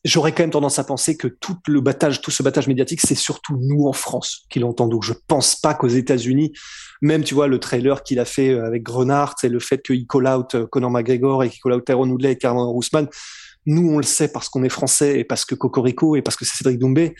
j'aurais 0.04 0.32
quand 0.32 0.42
même 0.42 0.50
tendance 0.50 0.78
à 0.78 0.84
penser 0.84 1.16
que 1.16 1.26
tout 1.26 1.56
le 1.66 1.80
battage, 1.80 2.20
tout 2.20 2.30
ce 2.30 2.42
battage 2.42 2.68
médiatique, 2.68 3.00
c'est 3.00 3.14
surtout 3.14 3.58
nous 3.58 3.86
en 3.86 3.94
France 3.94 4.44
qui 4.50 4.60
l'entendons. 4.60 5.00
Je 5.00 5.14
pense 5.26 5.56
pas 5.56 5.72
qu'aux 5.72 5.88
États-Unis, 5.88 6.52
même 7.00 7.24
tu 7.24 7.34
vois 7.34 7.48
le 7.48 7.58
trailer 7.58 8.02
qu'il 8.02 8.20
a 8.20 8.26
fait 8.26 8.50
euh, 8.50 8.66
avec 8.66 8.82
Grenard, 8.82 9.34
c'est 9.40 9.48
le 9.48 9.58
fait 9.58 9.82
qu'il 9.82 10.06
call 10.06 10.28
out 10.28 10.54
euh, 10.54 10.66
Conor 10.66 10.90
McGregor 10.90 11.42
et 11.44 11.50
qu'il 11.50 11.60
call 11.60 11.72
out 11.72 11.84
Tyrone 11.84 12.10
Woodley 12.10 12.32
et 12.32 12.36
Cameron 12.36 12.70
Rousman. 12.70 13.08
Nous, 13.66 13.90
on 13.90 13.98
le 13.98 14.04
sait 14.04 14.28
parce 14.28 14.48
qu'on 14.48 14.62
est 14.62 14.68
français 14.68 15.18
et 15.20 15.24
parce 15.24 15.44
que 15.44 15.54
Cocorico 15.54 16.16
et 16.16 16.22
parce 16.22 16.36
que 16.36 16.44
c'est 16.44 16.56
Cédric 16.56 16.78
Doumbé. 16.78 17.14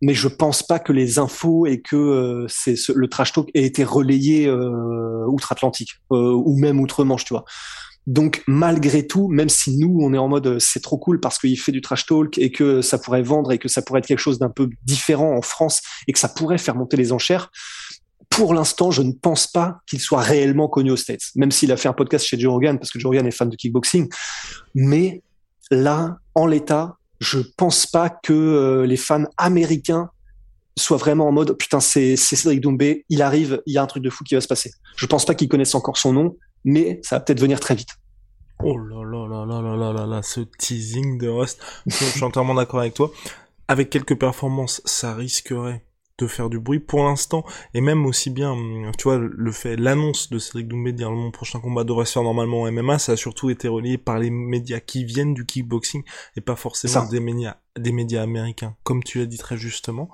Mais 0.00 0.14
je 0.14 0.26
pense 0.26 0.64
pas 0.64 0.80
que 0.80 0.92
les 0.92 1.20
infos 1.20 1.66
et 1.66 1.80
que 1.80 1.94
euh, 1.94 2.46
c'est 2.48 2.74
le 2.92 3.08
trash 3.08 3.32
talk 3.32 3.48
ait 3.54 3.62
été 3.62 3.84
relayé 3.84 4.48
euh, 4.48 5.24
outre-Atlantique 5.28 6.00
euh, 6.10 6.32
ou 6.32 6.58
même 6.58 6.80
outre-Manche, 6.80 7.24
tu 7.24 7.34
vois. 7.34 7.44
Donc 8.08 8.42
malgré 8.48 9.06
tout, 9.06 9.28
même 9.28 9.48
si 9.48 9.78
nous 9.78 9.98
on 10.00 10.12
est 10.12 10.18
en 10.18 10.26
mode 10.26 10.58
c'est 10.58 10.80
trop 10.80 10.98
cool 10.98 11.20
parce 11.20 11.38
qu'il 11.38 11.58
fait 11.58 11.70
du 11.70 11.80
trash 11.80 12.04
talk 12.04 12.36
et 12.36 12.50
que 12.50 12.82
ça 12.82 12.98
pourrait 12.98 13.22
vendre 13.22 13.52
et 13.52 13.58
que 13.58 13.68
ça 13.68 13.80
pourrait 13.80 14.00
être 14.00 14.06
quelque 14.06 14.18
chose 14.18 14.40
d'un 14.40 14.50
peu 14.50 14.68
différent 14.82 15.36
en 15.36 15.42
France 15.42 15.82
et 16.08 16.12
que 16.12 16.18
ça 16.18 16.28
pourrait 16.28 16.58
faire 16.58 16.74
monter 16.74 16.96
les 16.96 17.12
enchères, 17.12 17.52
pour 18.28 18.54
l'instant 18.54 18.90
je 18.90 19.02
ne 19.02 19.12
pense 19.12 19.46
pas 19.46 19.78
qu'il 19.86 20.00
soit 20.00 20.20
réellement 20.20 20.68
connu 20.68 20.90
aux 20.90 20.96
States. 20.96 21.22
Même 21.36 21.52
s'il 21.52 21.70
a 21.70 21.76
fait 21.76 21.88
un 21.88 21.92
podcast 21.92 22.26
chez 22.26 22.40
Joe 22.40 22.60
parce 22.76 22.90
que 22.90 22.98
Joe 22.98 23.14
est 23.14 23.30
fan 23.30 23.48
de 23.48 23.54
kickboxing, 23.54 24.08
mais 24.74 25.22
là 25.70 26.18
en 26.34 26.46
l'état, 26.46 26.96
je 27.20 27.38
pense 27.56 27.86
pas 27.86 28.10
que 28.10 28.32
euh, 28.32 28.86
les 28.86 28.96
fans 28.96 29.24
américains 29.36 30.10
soient 30.78 30.96
vraiment 30.96 31.28
en 31.28 31.32
mode 31.32 31.56
putain 31.56 31.80
c'est 31.80 32.16
Cédric 32.16 32.60
Doumbé, 32.60 33.04
il 33.08 33.22
arrive, 33.22 33.62
il 33.66 33.74
y 33.74 33.78
a 33.78 33.82
un 33.82 33.86
truc 33.86 34.02
de 34.02 34.10
fou 34.10 34.24
qui 34.24 34.34
va 34.34 34.40
se 34.40 34.48
passer. 34.48 34.72
Je 34.96 35.06
pense 35.06 35.24
pas 35.24 35.34
qu'ils 35.34 35.48
connaissent 35.48 35.74
encore 35.74 35.98
son 35.98 36.12
nom 36.12 36.36
mais 36.64 37.00
ça 37.02 37.16
va 37.16 37.20
peut-être 37.20 37.40
venir 37.40 37.60
très 37.60 37.74
vite. 37.74 37.90
Oh 38.64 38.78
là 38.78 39.02
là 39.04 39.26
là 39.26 39.44
là 39.44 39.60
là 39.60 39.76
là 39.76 39.92
là 39.92 40.06
là, 40.06 40.22
ce 40.22 40.40
teasing 40.40 41.18
de 41.18 41.28
Rust. 41.28 41.60
Je 41.86 41.94
suis 41.94 42.22
entièrement 42.22 42.54
d'accord 42.54 42.80
avec 42.80 42.94
toi. 42.94 43.10
Avec 43.68 43.90
quelques 43.90 44.18
performances, 44.18 44.80
ça 44.84 45.14
risquerait 45.14 45.84
de 46.22 46.26
faire 46.28 46.48
du 46.48 46.58
bruit 46.58 46.80
pour 46.80 47.04
l'instant. 47.04 47.44
Et 47.74 47.80
même 47.80 48.06
aussi 48.06 48.30
bien 48.30 48.56
tu 48.98 49.04
vois 49.04 49.18
le 49.18 49.52
fait 49.52 49.76
l'annonce 49.76 50.30
de 50.30 50.38
Cédric 50.38 50.68
Doumbé 50.68 50.92
dire 50.92 51.10
mon 51.10 51.30
prochain 51.30 51.60
combat 51.60 51.84
devrait 51.84 52.06
se 52.06 52.12
faire 52.12 52.22
normalement 52.22 52.62
en 52.62 52.72
MMA 52.72 52.98
ça 52.98 53.12
a 53.12 53.16
surtout 53.16 53.50
été 53.50 53.68
relié 53.68 53.98
par 53.98 54.18
les 54.18 54.30
médias 54.30 54.80
qui 54.80 55.04
viennent 55.04 55.34
du 55.34 55.44
kickboxing 55.44 56.02
et 56.36 56.40
pas 56.40 56.56
forcément 56.56 57.06
des 57.06 57.20
médias 57.20 57.56
des 57.78 57.92
médias 57.92 58.22
américains 58.22 58.76
comme 58.82 59.02
tu 59.02 59.18
l'as 59.18 59.26
dit 59.26 59.38
très 59.38 59.56
justement. 59.56 60.10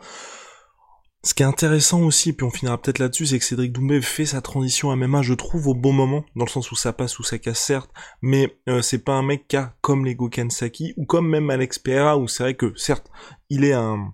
Ce 1.25 1.35
qui 1.35 1.43
est 1.43 1.47
intéressant 1.47 2.03
aussi, 2.03 2.33
puis 2.33 2.47
on 2.47 2.51
finira 2.51 2.81
peut-être 2.81 3.01
là-dessus, 3.01 3.27
c'est 3.27 3.39
que 3.41 3.45
Cédric 3.45 3.73
Doumbé 3.73 4.01
fait 4.01 4.25
sa 4.25 4.41
transition 4.41 4.93
à 4.93 4.97
MMA, 4.97 5.23
je 5.23 5.35
trouve, 5.35 5.67
au 5.67 5.75
bon 5.75 5.93
moment, 5.93 6.25
dans 6.37 6.45
le 6.45 6.51
sens 6.51 6.71
où 6.71 6.77
ça 6.77 6.93
passe 6.93 7.19
ou 7.19 7.25
ça 7.25 7.39
casse, 7.39 7.59
certes, 7.59 7.91
mais 8.23 8.57
euh, 8.69 8.83
c'est 8.83 9.01
pas 9.05 9.15
un 9.15 9.23
mec 9.23 9.49
qui 9.49 9.57
a, 9.57 9.75
comme 9.81 10.07
Lego 10.07 10.29
Kansaki, 10.31 10.95
ou 10.97 11.07
comme 11.07 11.29
même 11.29 11.51
Alex 11.51 11.81
Pereira, 11.81 12.17
où 12.17 12.29
c'est 12.29 12.45
vrai 12.45 12.55
que, 12.55 12.73
certes, 12.77 13.11
il 13.51 13.65
est 13.65 13.73
un 13.73 14.13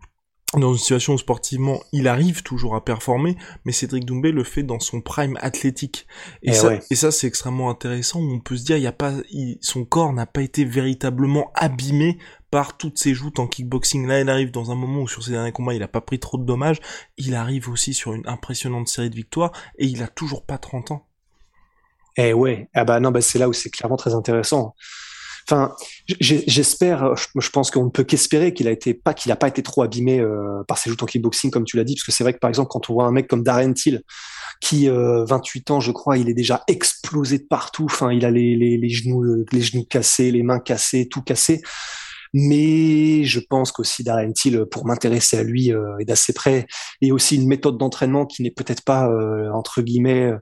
dans 0.60 0.72
une 0.72 0.78
situation 0.78 1.14
où 1.14 1.18
sportivement 1.18 1.80
il 1.92 2.08
arrive 2.08 2.42
toujours 2.42 2.74
à 2.74 2.84
performer, 2.84 3.36
mais 3.64 3.72
Cédric 3.72 4.04
Doumbé 4.04 4.32
le 4.32 4.44
fait 4.44 4.62
dans 4.62 4.80
son 4.80 5.00
prime 5.00 5.38
athlétique. 5.40 6.06
Et, 6.42 6.50
eh 6.50 6.52
ça, 6.52 6.72
et 6.90 6.94
ça 6.94 7.10
c'est 7.10 7.26
extrêmement 7.26 7.70
intéressant. 7.70 8.20
Où 8.20 8.32
on 8.32 8.40
peut 8.40 8.56
se 8.56 8.64
dire, 8.64 8.76
il 8.76 8.82
y 8.82 8.86
a 8.86 8.92
pas, 8.92 9.12
son 9.60 9.84
corps 9.84 10.12
n'a 10.12 10.26
pas 10.26 10.42
été 10.42 10.64
véritablement 10.64 11.50
abîmé 11.54 12.18
par 12.50 12.76
toutes 12.76 12.98
ses 12.98 13.14
joutes 13.14 13.40
en 13.40 13.46
kickboxing. 13.46 14.06
Là, 14.06 14.20
il 14.20 14.30
arrive 14.30 14.52
dans 14.52 14.70
un 14.70 14.76
moment 14.76 15.02
où 15.02 15.08
sur 15.08 15.24
ses 15.24 15.32
derniers 15.32 15.52
combats, 15.52 15.74
il 15.74 15.82
a 15.82 15.88
pas 15.88 16.00
pris 16.00 16.20
trop 16.20 16.38
de 16.38 16.44
dommages. 16.44 16.80
Il 17.16 17.34
arrive 17.34 17.68
aussi 17.68 17.94
sur 17.94 18.14
une 18.14 18.26
impressionnante 18.28 18.88
série 18.88 19.10
de 19.10 19.16
victoires 19.16 19.52
et 19.78 19.86
il 19.86 20.02
a 20.02 20.08
toujours 20.08 20.44
pas 20.44 20.58
30 20.58 20.92
ans. 20.92 21.06
Eh 22.16 22.32
ouais, 22.32 22.68
ah 22.74 22.84
bah 22.84 23.00
non, 23.00 23.10
bah 23.10 23.20
c'est 23.20 23.40
là 23.40 23.48
où 23.48 23.52
c'est 23.52 23.70
clairement 23.70 23.96
très 23.96 24.14
intéressant. 24.14 24.74
Enfin, 25.46 25.74
j'espère, 26.20 27.14
je 27.16 27.50
pense 27.50 27.70
qu'on 27.70 27.84
ne 27.84 27.90
peut 27.90 28.04
qu'espérer 28.04 28.54
qu'il 28.54 28.66
a 28.66 28.70
été 28.70 28.94
pas 28.94 29.12
qu'il 29.12 29.30
a 29.30 29.36
pas 29.36 29.48
été 29.48 29.62
trop 29.62 29.82
abîmé 29.82 30.18
euh, 30.18 30.62
par 30.66 30.78
ses 30.78 30.88
joutes 30.88 31.02
en 31.02 31.06
kickboxing 31.06 31.50
comme 31.50 31.64
tu 31.64 31.76
l'as 31.76 31.84
dit, 31.84 31.94
parce 31.94 32.04
que 32.04 32.12
c'est 32.12 32.24
vrai 32.24 32.32
que 32.32 32.38
par 32.38 32.48
exemple 32.48 32.68
quand 32.70 32.88
on 32.88 32.94
voit 32.94 33.04
un 33.04 33.10
mec 33.10 33.28
comme 33.28 33.42
Darren 33.42 33.74
Till 33.74 34.02
qui 34.62 34.88
28 34.88 35.70
euh, 35.70 35.74
ans 35.74 35.80
je 35.80 35.92
crois, 35.92 36.16
il 36.16 36.30
est 36.30 36.34
déjà 36.34 36.62
explosé 36.66 37.38
de 37.38 37.44
partout. 37.44 37.84
Enfin, 37.84 38.10
il 38.12 38.24
a 38.24 38.30
les, 38.30 38.56
les, 38.56 38.88
genoux 38.88 39.44
les 39.52 39.60
genoux 39.60 39.84
cassés, 39.84 40.30
les 40.30 40.42
mains 40.42 40.60
cassées, 40.60 41.08
tout 41.08 41.22
cassé. 41.22 41.60
Mais 42.32 43.24
je 43.24 43.38
pense 43.38 43.70
qu'aussi 43.70 44.02
Darren 44.02 44.32
Till, 44.32 44.64
pour 44.70 44.86
m'intéresser 44.86 45.36
à 45.36 45.42
lui, 45.42 45.72
euh, 45.72 45.98
est 45.98 46.04
d'assez 46.04 46.32
près, 46.32 46.66
et 47.02 47.12
aussi 47.12 47.36
une 47.36 47.46
méthode 47.46 47.78
d'entraînement 47.78 48.24
qui 48.26 48.42
n'est 48.42 48.50
peut-être 48.50 48.82
pas 48.82 49.10
entre 49.52 49.82
guillemets 49.82 50.32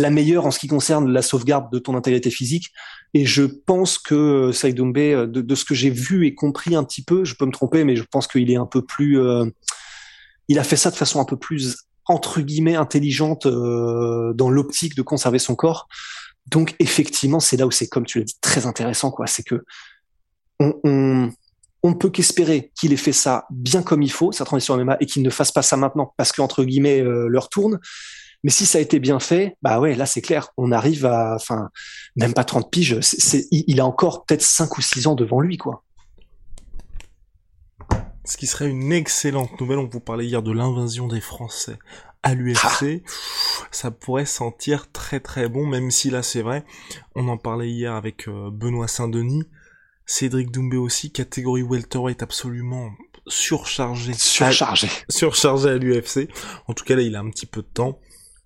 la 0.00 0.10
meilleure 0.10 0.46
en 0.46 0.50
ce 0.50 0.58
qui 0.58 0.66
concerne 0.66 1.10
la 1.10 1.22
sauvegarde 1.22 1.70
de 1.72 1.78
ton 1.78 1.96
intégrité 1.96 2.30
physique. 2.30 2.72
Et 3.14 3.26
je 3.26 3.42
pense 3.42 3.98
que 3.98 4.14
euh, 4.14 4.52
Saïd 4.52 4.76
Doumbé, 4.76 5.12
euh, 5.12 5.26
de, 5.26 5.54
ce 5.54 5.64
que 5.64 5.74
j'ai 5.74 5.90
vu 5.90 6.26
et 6.26 6.34
compris 6.34 6.74
un 6.74 6.84
petit 6.84 7.02
peu, 7.02 7.24
je 7.24 7.34
peux 7.34 7.46
me 7.46 7.52
tromper, 7.52 7.84
mais 7.84 7.96
je 7.96 8.04
pense 8.04 8.26
qu'il 8.26 8.50
est 8.50 8.56
un 8.56 8.66
peu 8.66 8.82
plus, 8.82 9.20
euh, 9.20 9.46
il 10.48 10.58
a 10.58 10.64
fait 10.64 10.76
ça 10.76 10.90
de 10.90 10.96
façon 10.96 11.20
un 11.20 11.24
peu 11.24 11.36
plus 11.36 11.76
entre 12.06 12.40
guillemets 12.40 12.74
intelligente 12.74 13.46
dans 13.46 14.50
l'optique 14.50 14.96
de 14.96 15.02
conserver 15.02 15.38
son 15.38 15.54
corps. 15.54 15.86
Donc 16.46 16.74
effectivement, 16.80 17.38
c'est 17.38 17.56
là 17.56 17.66
où 17.66 17.70
c'est 17.70 17.86
comme 17.86 18.04
tu 18.04 18.18
l'as 18.18 18.24
dit 18.24 18.38
très 18.40 18.66
intéressant 18.66 19.12
quoi. 19.12 19.28
C'est 19.28 19.44
que 19.44 19.62
on, 20.58 21.30
on, 21.84 21.94
peut 21.94 22.10
qu'espérer 22.10 22.72
qu'il 22.74 22.92
ait 22.92 22.96
fait 22.96 23.12
ça 23.12 23.46
bien 23.50 23.82
comme 23.82 24.02
il 24.02 24.10
faut, 24.10 24.32
sa 24.32 24.44
transition 24.44 24.76
MMA, 24.76 24.96
et 24.98 25.06
qu'il 25.06 25.22
ne 25.22 25.30
fasse 25.30 25.52
pas 25.52 25.62
ça 25.62 25.76
maintenant 25.76 26.12
parce 26.16 26.32
qu'entre 26.32 26.64
guillemets 26.64 27.00
leur 27.00 27.48
tourne. 27.48 27.78
Mais 28.42 28.50
si 28.50 28.66
ça 28.66 28.78
a 28.78 28.80
été 28.80 28.98
bien 28.98 29.20
fait, 29.20 29.56
bah 29.62 29.80
ouais, 29.80 29.94
là 29.94 30.06
c'est 30.06 30.22
clair, 30.22 30.48
on 30.56 30.72
arrive 30.72 31.06
à, 31.06 31.34
enfin, 31.34 31.70
même 32.16 32.32
pas 32.32 32.44
30 32.44 32.70
piges, 32.70 33.00
c'est, 33.00 33.46
il 33.50 33.80
a 33.80 33.86
encore 33.86 34.24
peut-être 34.24 34.42
5 34.42 34.78
ou 34.78 34.80
6 34.80 35.06
ans 35.06 35.14
devant 35.14 35.40
lui, 35.40 35.58
quoi. 35.58 35.84
Ce 38.24 38.36
qui 38.36 38.46
serait 38.46 38.68
une 38.68 38.92
excellente 38.92 39.60
nouvelle, 39.60 39.78
on 39.78 39.88
vous 39.88 40.00
parlait 40.00 40.26
hier 40.26 40.42
de 40.42 40.52
l'invasion 40.52 41.08
des 41.08 41.20
Français 41.20 41.78
à 42.22 42.34
l'UFC, 42.34 43.02
ah. 43.04 43.10
ça 43.70 43.90
pourrait 43.90 44.26
sentir 44.26 44.92
très 44.92 45.20
très 45.20 45.48
bon, 45.48 45.66
même 45.66 45.90
si 45.90 46.10
là 46.10 46.22
c'est 46.22 46.42
vrai, 46.42 46.64
on 47.14 47.28
en 47.28 47.38
parlait 47.38 47.70
hier 47.70 47.94
avec 47.94 48.28
euh, 48.28 48.50
Benoît 48.50 48.88
Saint-Denis, 48.88 49.44
Cédric 50.06 50.50
Doumbé 50.50 50.76
aussi, 50.76 51.12
catégorie 51.12 51.62
welterweight 51.62 52.22
absolument 52.22 52.90
surchargé. 53.26 54.12
Surchargé. 54.12 54.88
surchargé 55.08 55.70
à 55.70 55.78
l'UFC. 55.78 56.28
En 56.66 56.74
tout 56.74 56.84
cas 56.84 56.96
là 56.96 57.02
il 57.02 57.16
a 57.16 57.20
un 57.20 57.30
petit 57.30 57.46
peu 57.46 57.62
de 57.62 57.68
temps. 57.68 58.00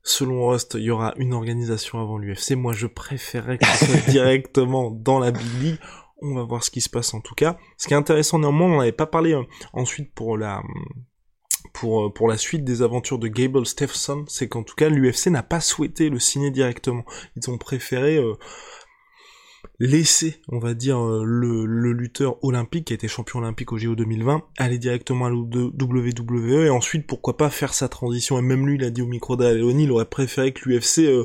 Selon 0.06 0.46
Rust, 0.46 0.74
il 0.78 0.84
y 0.84 0.90
aura 0.90 1.14
une 1.16 1.32
organisation 1.32 1.98
avant 1.98 2.18
l'UFC. 2.18 2.52
Moi, 2.52 2.74
je 2.74 2.86
préférerais 2.86 3.56
que 3.56 3.66
ce 3.66 3.86
soit 3.86 4.00
directement 4.10 4.90
dans 4.90 5.18
la 5.18 5.30
Big 5.30 5.62
League. 5.62 5.78
On 6.20 6.34
va 6.34 6.42
voir 6.42 6.62
ce 6.62 6.70
qui 6.70 6.82
se 6.82 6.90
passe 6.90 7.14
en 7.14 7.20
tout 7.20 7.34
cas. 7.34 7.56
Ce 7.78 7.88
qui 7.88 7.94
est 7.94 7.96
intéressant 7.96 8.38
néanmoins, 8.38 8.68
on 8.68 8.78
n'avait 8.78 8.92
pas 8.92 9.06
parlé 9.06 9.32
euh, 9.32 9.42
ensuite 9.72 10.12
pour 10.14 10.36
la 10.36 10.62
pour 11.72 12.04
euh, 12.04 12.10
pour 12.12 12.28
la 12.28 12.36
suite 12.36 12.64
des 12.64 12.82
aventures 12.82 13.18
de 13.18 13.28
Gable 13.28 13.66
Stephson, 13.66 14.24
c'est 14.28 14.46
qu'en 14.48 14.62
tout 14.62 14.74
cas 14.74 14.88
l'UFC 14.88 15.28
n'a 15.28 15.42
pas 15.42 15.60
souhaité 15.60 16.10
le 16.10 16.18
signer 16.18 16.50
directement. 16.50 17.04
Ils 17.36 17.50
ont 17.50 17.58
préféré 17.58 18.16
euh, 18.16 18.34
laisser, 19.78 20.40
on 20.48 20.58
va 20.58 20.74
dire, 20.74 20.98
euh, 20.98 21.22
le, 21.24 21.64
lutteur 21.92 22.42
olympique 22.44 22.86
qui 22.86 22.92
a 22.92 22.96
été 22.96 23.08
champion 23.08 23.40
olympique 23.40 23.72
au 23.72 23.78
JO 23.78 23.94
2020, 23.94 24.42
aller 24.58 24.78
directement 24.78 25.26
à 25.26 25.30
la 25.30 25.36
WWE 25.36 26.64
et 26.66 26.70
ensuite 26.70 27.06
pourquoi 27.06 27.36
pas 27.36 27.50
faire 27.50 27.74
sa 27.74 27.88
transition. 27.88 28.38
Et 28.38 28.42
même 28.42 28.66
lui, 28.66 28.76
il 28.76 28.84
a 28.84 28.90
dit 28.90 29.02
au 29.02 29.06
micro 29.06 29.36
d'Aleoni, 29.36 29.84
il 29.84 29.92
aurait 29.92 30.04
préféré 30.04 30.52
que 30.52 30.68
l'UFC, 30.68 31.00
euh, 31.00 31.24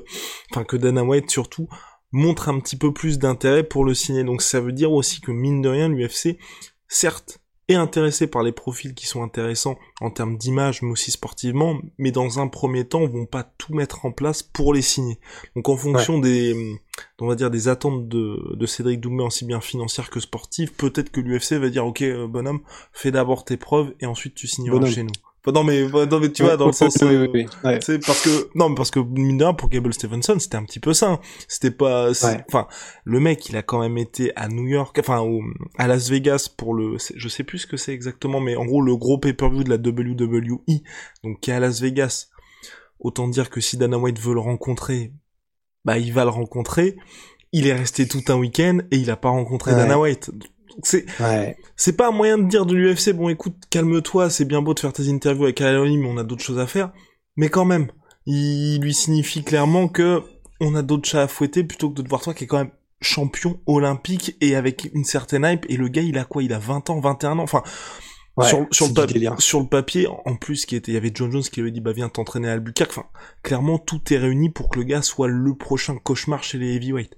enfin 0.51 0.63
que 0.63 0.77
Dana 0.77 1.03
White 1.03 1.29
surtout, 1.29 1.67
montre 2.11 2.49
un 2.49 2.59
petit 2.59 2.77
peu 2.77 2.93
plus 2.93 3.19
d'intérêt 3.19 3.63
pour 3.63 3.85
le 3.85 3.93
signer. 3.93 4.23
Donc 4.23 4.41
ça 4.41 4.59
veut 4.59 4.73
dire 4.73 4.91
aussi 4.91 5.21
que 5.21 5.31
mine 5.31 5.61
de 5.61 5.69
rien, 5.69 5.89
l'UFC, 5.89 6.37
certes, 6.87 7.39
est 7.69 7.75
intéressé 7.75 8.27
par 8.27 8.43
les 8.43 8.51
profils 8.51 8.93
qui 8.93 9.05
sont 9.05 9.23
intéressants 9.23 9.77
en 10.01 10.09
termes 10.09 10.37
d'image, 10.37 10.81
mais 10.81 10.89
aussi 10.89 11.11
sportivement, 11.11 11.79
mais 11.97 12.11
dans 12.11 12.39
un 12.39 12.47
premier 12.47 12.85
temps, 12.85 13.05
vont 13.05 13.25
pas 13.25 13.43
tout 13.43 13.73
mettre 13.73 14.05
en 14.05 14.11
place 14.11 14.43
pour 14.43 14.73
les 14.73 14.81
signer. 14.81 15.19
Donc 15.55 15.69
en 15.69 15.77
fonction 15.77 16.19
des, 16.19 16.79
on 17.19 17.27
va 17.27 17.35
dire 17.35 17.51
des 17.51 17.67
attentes 17.67 18.07
de, 18.07 18.55
de 18.55 18.65
Cédric 18.65 18.99
Doumbé, 18.99 19.23
aussi 19.23 19.45
bien 19.45 19.61
financières 19.61 20.09
que 20.09 20.19
sportives, 20.19 20.73
peut-être 20.73 21.11
que 21.11 21.21
l'UFC 21.21 21.53
va 21.53 21.69
dire, 21.69 21.85
ok, 21.85 22.01
euh, 22.01 22.27
bonhomme, 22.27 22.61
fais 22.91 23.11
d'abord 23.11 23.45
tes 23.45 23.57
preuves 23.57 23.93
et 23.99 24.05
ensuite 24.05 24.33
tu 24.33 24.47
signeras 24.47 24.85
chez 24.85 25.03
nous. 25.03 25.11
Non 25.47 25.63
mais 25.63 25.83
non 25.87 26.19
mais 26.19 26.31
tu 26.31 26.43
vois 26.43 26.57
dans 26.57 26.67
le 26.67 26.73
sens 26.73 26.97
Oui, 27.01 27.07
euh, 27.15 27.27
oui, 27.33 27.45
oui, 27.45 27.45
ouais. 27.63 27.79
c'est 27.81 28.05
parce 28.05 28.21
que 28.23 28.49
non 28.55 28.69
mais 28.69 28.75
parce 28.75 28.91
que 28.91 28.99
mine 28.99 29.37
de 29.37 29.43
rien, 29.45 29.53
pour 29.53 29.69
Gable 29.69 29.93
Stevenson 29.93 30.37
c'était 30.37 30.57
un 30.57 30.63
petit 30.65 30.79
peu 30.79 30.93
ça 30.93 31.11
hein. 31.13 31.19
c'était 31.47 31.71
pas 31.71 32.09
Ouais. 32.09 32.43
enfin 32.47 32.67
le 33.05 33.19
mec 33.19 33.47
il 33.49 33.57
a 33.57 33.63
quand 33.63 33.79
même 33.79 33.97
été 33.97 34.31
à 34.35 34.47
New 34.47 34.67
York 34.67 34.97
enfin 34.99 35.25
à 35.77 35.87
Las 35.87 36.09
Vegas 36.09 36.49
pour 36.55 36.73
le 36.73 36.97
je 37.15 37.27
sais 37.29 37.43
plus 37.43 37.59
ce 37.59 37.67
que 37.67 37.77
c'est 37.77 37.93
exactement 37.93 38.39
mais 38.41 38.55
en 38.55 38.65
gros 38.65 38.81
le 38.81 38.95
gros 38.95 39.17
pay-per-view 39.17 39.63
de 39.63 39.69
la 39.69 39.77
WWE 39.77 40.61
donc 41.23 41.39
qui 41.39 41.51
est 41.51 41.53
à 41.53 41.59
Las 41.59 41.81
Vegas 41.81 42.27
autant 42.99 43.27
dire 43.27 43.49
que 43.49 43.61
si 43.61 43.77
Dana 43.77 43.97
White 43.97 44.19
veut 44.19 44.33
le 44.33 44.41
rencontrer 44.41 45.13
bah 45.85 45.97
il 45.97 46.11
va 46.13 46.25
le 46.25 46.31
rencontrer 46.31 46.97
il 47.53 47.65
est 47.65 47.73
resté 47.73 48.07
tout 48.07 48.21
un 48.27 48.35
week-end 48.35 48.79
et 48.91 48.97
il 48.97 49.09
a 49.09 49.15
pas 49.15 49.29
rencontré 49.29 49.71
Ouais. 49.71 49.77
Dana 49.77 49.97
White 49.97 50.29
c'est 50.83 51.05
Ouais. 51.19 51.57
c'est 51.75 51.95
pas 51.97 52.07
un 52.07 52.11
moyen 52.11 52.37
de 52.37 52.47
dire 52.47 52.65
de 52.65 52.75
l'UFC, 52.75 53.13
bon 53.13 53.29
écoute, 53.29 53.55
calme-toi, 53.69 54.29
c'est 54.29 54.45
bien 54.45 54.61
beau 54.61 54.73
de 54.73 54.79
faire 54.79 54.93
tes 54.93 55.09
interviews 55.09 55.43
avec 55.45 55.61
Al 55.61 55.81
mais 55.97 56.07
on 56.07 56.17
a 56.17 56.23
d'autres 56.23 56.43
choses 56.43 56.59
à 56.59 56.67
faire. 56.67 56.91
Mais 57.35 57.49
quand 57.49 57.65
même, 57.65 57.87
il 58.25 58.79
lui 58.81 58.93
signifie 58.93 59.43
clairement 59.43 59.87
que 59.87 60.21
on 60.61 60.75
a 60.75 60.81
d'autres 60.81 61.07
chats 61.07 61.23
à 61.23 61.27
fouetter 61.27 61.63
plutôt 61.63 61.89
que 61.89 61.95
de 61.95 62.01
te 62.01 62.09
voir 62.09 62.21
toi 62.21 62.33
qui 62.33 62.43
est 62.43 62.47
quand 62.47 62.57
même 62.57 62.71
champion 63.01 63.61
olympique 63.65 64.35
et 64.41 64.55
avec 64.55 64.89
une 64.93 65.05
certaine 65.05 65.45
hype. 65.45 65.65
Et 65.69 65.77
le 65.77 65.87
gars, 65.87 66.01
il 66.01 66.17
a 66.17 66.25
quoi? 66.25 66.43
Il 66.43 66.51
a 66.53 66.59
20 66.59 66.89
ans, 66.89 66.99
21 66.99 67.39
ans? 67.39 67.43
Enfin, 67.43 67.63
Ouais, 68.37 68.47
sur, 68.47 68.67
sur, 68.71 68.85
le 68.85 68.91
du 68.93 68.95
pa- 68.95 69.05
délire. 69.05 69.35
sur 69.41 69.59
le 69.59 69.67
papier, 69.67 70.07
en 70.25 70.35
plus, 70.37 70.65
qui 70.65 70.75
était, 70.77 70.91
il 70.91 70.95
y 70.95 70.97
avait 70.97 71.11
John 71.13 71.29
Jones 71.31 71.41
qui 71.41 71.59
lui 71.59 71.67
avait 71.67 71.71
dit, 71.71 71.81
bah 71.81 71.91
viens 71.91 72.07
t'entraîner 72.07 72.47
à 72.49 72.53
Albuquerque. 72.53 72.91
Enfin, 72.91 73.07
clairement, 73.43 73.77
tout 73.79 74.01
est 74.13 74.17
réuni 74.17 74.49
pour 74.49 74.69
que 74.69 74.79
le 74.79 74.85
gars 74.85 75.01
soit 75.01 75.27
le 75.27 75.55
prochain 75.55 75.97
cauchemar 75.97 76.41
chez 76.43 76.57
les 76.57 76.75
heavyweights. 76.75 77.15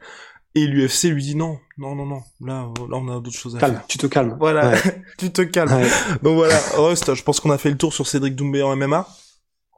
Et 0.54 0.66
l'UFC 0.68 1.06
lui 1.06 1.24
dit 1.24 1.36
non, 1.36 1.60
non, 1.78 1.96
non, 1.96 2.06
non, 2.06 2.22
là, 2.42 2.68
là 2.90 2.98
on 2.98 3.08
a 3.08 3.20
d'autres 3.22 3.32
choses 3.38 3.56
à 3.56 3.60
Calme, 3.60 3.76
faire. 3.76 3.88
tu 3.88 3.98
te 3.98 4.08
calmes. 4.08 4.36
Voilà, 4.40 4.72
Ouais. 4.72 5.02
tu 5.18 5.32
te 5.32 5.42
calmes. 5.44 5.72
Ouais. 5.72 5.88
Donc 6.24 6.36
voilà, 6.36 6.60
Rust, 6.78 7.14
je 7.16 7.24
pense 7.24 7.40
qu'on 7.40 7.52
a 7.52 7.58
fait 7.58 7.70
le 7.70 7.78
tour 7.78 7.94
sur 7.94 8.06
Cédric 8.06 8.36
Doumbé 8.36 8.62
en 8.62 8.76
MMA. 8.76 9.08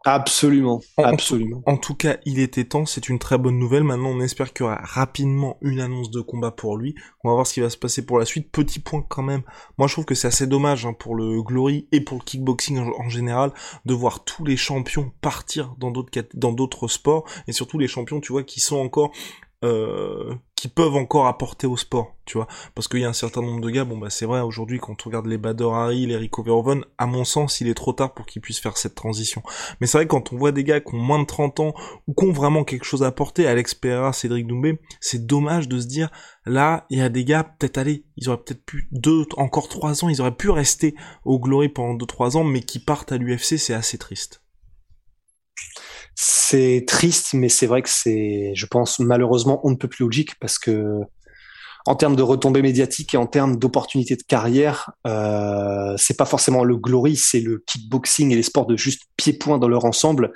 Absolument, 0.06 0.82
En- 0.98 1.04
absolument. 1.04 1.62
En 1.66 1.78
tout 1.78 1.96
cas, 1.96 2.18
il 2.26 2.40
était 2.40 2.66
temps, 2.66 2.86
c'est 2.86 3.08
une 3.08 3.20
très 3.20 3.38
bonne 3.38 3.58
nouvelle. 3.58 3.86
Maintenant, 3.86 4.10
on 4.10 4.20
espère 4.20 4.52
qu'il 4.52 4.66
y 4.66 4.68
aura 4.68 4.82
rapidement 4.84 5.58
une 5.62 5.80
annonce 5.80 6.12
de 6.12 6.20
combat 6.20 6.52
pour 6.52 6.76
lui. 6.76 6.94
On 7.24 7.30
va 7.30 7.36
voir 7.36 7.48
ce 7.48 7.54
qui 7.54 7.62
va 7.62 7.70
se 7.70 7.78
passer 7.78 8.06
pour 8.06 8.20
la 8.20 8.26
suite. 8.26 8.52
Petit 8.52 8.80
point 8.82 9.06
quand 9.08 9.24
même. 9.24 9.44
Moi, 9.78 9.88
je 9.88 9.94
trouve 9.94 10.04
que 10.04 10.14
c'est 10.16 10.28
assez 10.28 10.46
dommage 10.46 10.86
hein, 10.86 10.92
pour 10.92 11.16
le 11.16 11.42
Glory 11.42 11.88
et 11.94 12.02
pour 12.02 12.18
le 12.18 12.24
kickboxing 12.26 12.80
en, 12.80 12.92
en 13.00 13.08
général 13.08 13.54
de 13.86 13.94
voir 13.94 14.26
tous 14.26 14.44
les 14.44 14.58
champions 14.58 15.14
partir 15.22 15.74
dans 15.78 15.92
d'autres 15.92 16.12
dans 16.34 16.52
d'autres 16.52 16.90
sports 16.90 17.24
et 17.48 17.54
surtout 17.54 17.80
les 17.80 17.88
champions, 17.88 18.20
tu 18.20 18.34
vois, 18.34 18.44
qui 18.44 18.60
sont 18.60 18.78
encore 18.80 19.14
euh, 19.64 20.36
qui 20.64 20.70
peuvent 20.70 20.96
encore 20.96 21.28
apporter 21.28 21.68
au 21.68 21.76
sport, 21.76 22.16
tu 22.24 22.38
vois, 22.38 22.48
parce 22.74 22.88
qu'il 22.88 23.02
y 23.02 23.04
a 23.04 23.10
un 23.10 23.12
certain 23.12 23.42
nombre 23.42 23.60
de 23.60 23.70
gars, 23.70 23.84
bon 23.84 23.98
bah 23.98 24.10
c'est 24.10 24.26
vrai 24.26 24.40
aujourd'hui 24.40 24.80
quand 24.80 24.96
on 25.06 25.10
regarde 25.10 25.26
les 25.26 25.38
Bader 25.38 25.68
Hari, 25.74 26.06
les 26.06 26.16
Rico 26.16 26.42
Verhoeven, 26.42 26.86
à 26.98 27.06
mon 27.06 27.26
sens 27.26 27.60
il 27.60 27.68
est 27.68 27.74
trop 27.74 27.92
tard 27.92 28.14
pour 28.14 28.26
qu'ils 28.26 28.42
puissent 28.42 28.62
faire 28.62 28.78
cette 28.78 28.96
transition. 28.96 29.44
Mais 29.82 29.88
c'est 29.88 29.98
vrai 29.98 30.08
quand 30.08 30.32
on 30.32 30.38
voit 30.38 30.54
des 30.54 30.64
gars 30.64 30.80
qui 30.80 30.96
ont 30.96 31.00
moins 31.00 31.20
de 31.20 31.26
30 31.26 31.60
ans 31.60 31.74
ou 32.08 32.14
qui 32.14 32.24
ont 32.24 32.32
vraiment 32.32 32.64
quelque 32.64 32.86
chose 32.86 33.04
à 33.04 33.08
apporter, 33.08 33.46
Alex 33.46 33.76
Pereira, 33.76 34.14
Cédric 34.14 34.48
Doumbé, 34.48 34.80
c'est 35.02 35.26
dommage 35.26 35.68
de 35.68 35.82
se 35.82 35.86
dire 35.86 36.10
là 36.46 36.86
il 36.90 37.00
y 37.00 37.02
a 37.02 37.10
des 37.10 37.26
gars 37.26 37.44
peut-être 37.44 37.78
aller, 37.78 38.06
ils 38.16 38.30
auraient 38.30 38.42
peut-être 38.42 38.64
pu 38.64 38.88
deux, 38.94 39.26
encore 39.36 39.68
trois 39.68 40.06
ans, 40.06 40.08
ils 40.08 40.22
auraient 40.22 40.34
pu 40.34 40.50
rester 40.50 40.96
au 41.26 41.40
Glory 41.40 41.68
pendant 41.68 41.96
deux 41.96 42.06
trois 42.06 42.38
ans, 42.38 42.46
mais 42.46 42.62
qui 42.62 42.80
partent 42.80 43.12
à 43.12 43.18
l'UFC, 43.18 43.58
c'est 43.58 43.74
assez 43.74 43.98
triste. 43.98 44.43
C'est 46.16 46.86
triste, 46.88 47.34
mais 47.34 47.50
c'est 47.50 47.66
vrai 47.66 47.82
que 47.82 47.90
c'est, 47.90 48.52
je 48.56 48.66
pense, 48.66 49.00
malheureusement, 49.00 49.60
on 49.64 49.72
ne 49.72 49.76
peut 49.76 49.88
plus 49.88 50.04
logique 50.04 50.40
parce 50.40 50.60
que, 50.60 51.00
en 51.86 51.96
termes 51.96 52.16
de 52.16 52.22
retombées 52.22 52.62
médiatiques 52.62 53.14
et 53.14 53.18
en 53.18 53.26
termes 53.26 53.58
d'opportunités 53.58 54.16
de 54.16 54.24
carrière, 54.24 54.92
euh, 55.06 55.96
c'est 55.98 56.16
pas 56.16 56.26
forcément 56.26 56.64
le 56.64 56.78
glory, 56.78 57.16
c'est 57.16 57.42
le 57.42 57.64
kickboxing 57.66 58.32
et 58.32 58.36
les 58.36 58.44
sports 58.44 58.68
de 58.68 58.78
juste 58.78 59.04
pied-point 59.18 59.58
dans 59.58 59.68
leur 59.68 59.86
ensemble. 59.86 60.32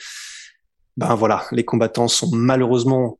Ben 0.97 1.15
voilà, 1.15 1.45
les 1.51 1.63
combattants 1.63 2.07
sont 2.07 2.29
malheureusement 2.33 3.19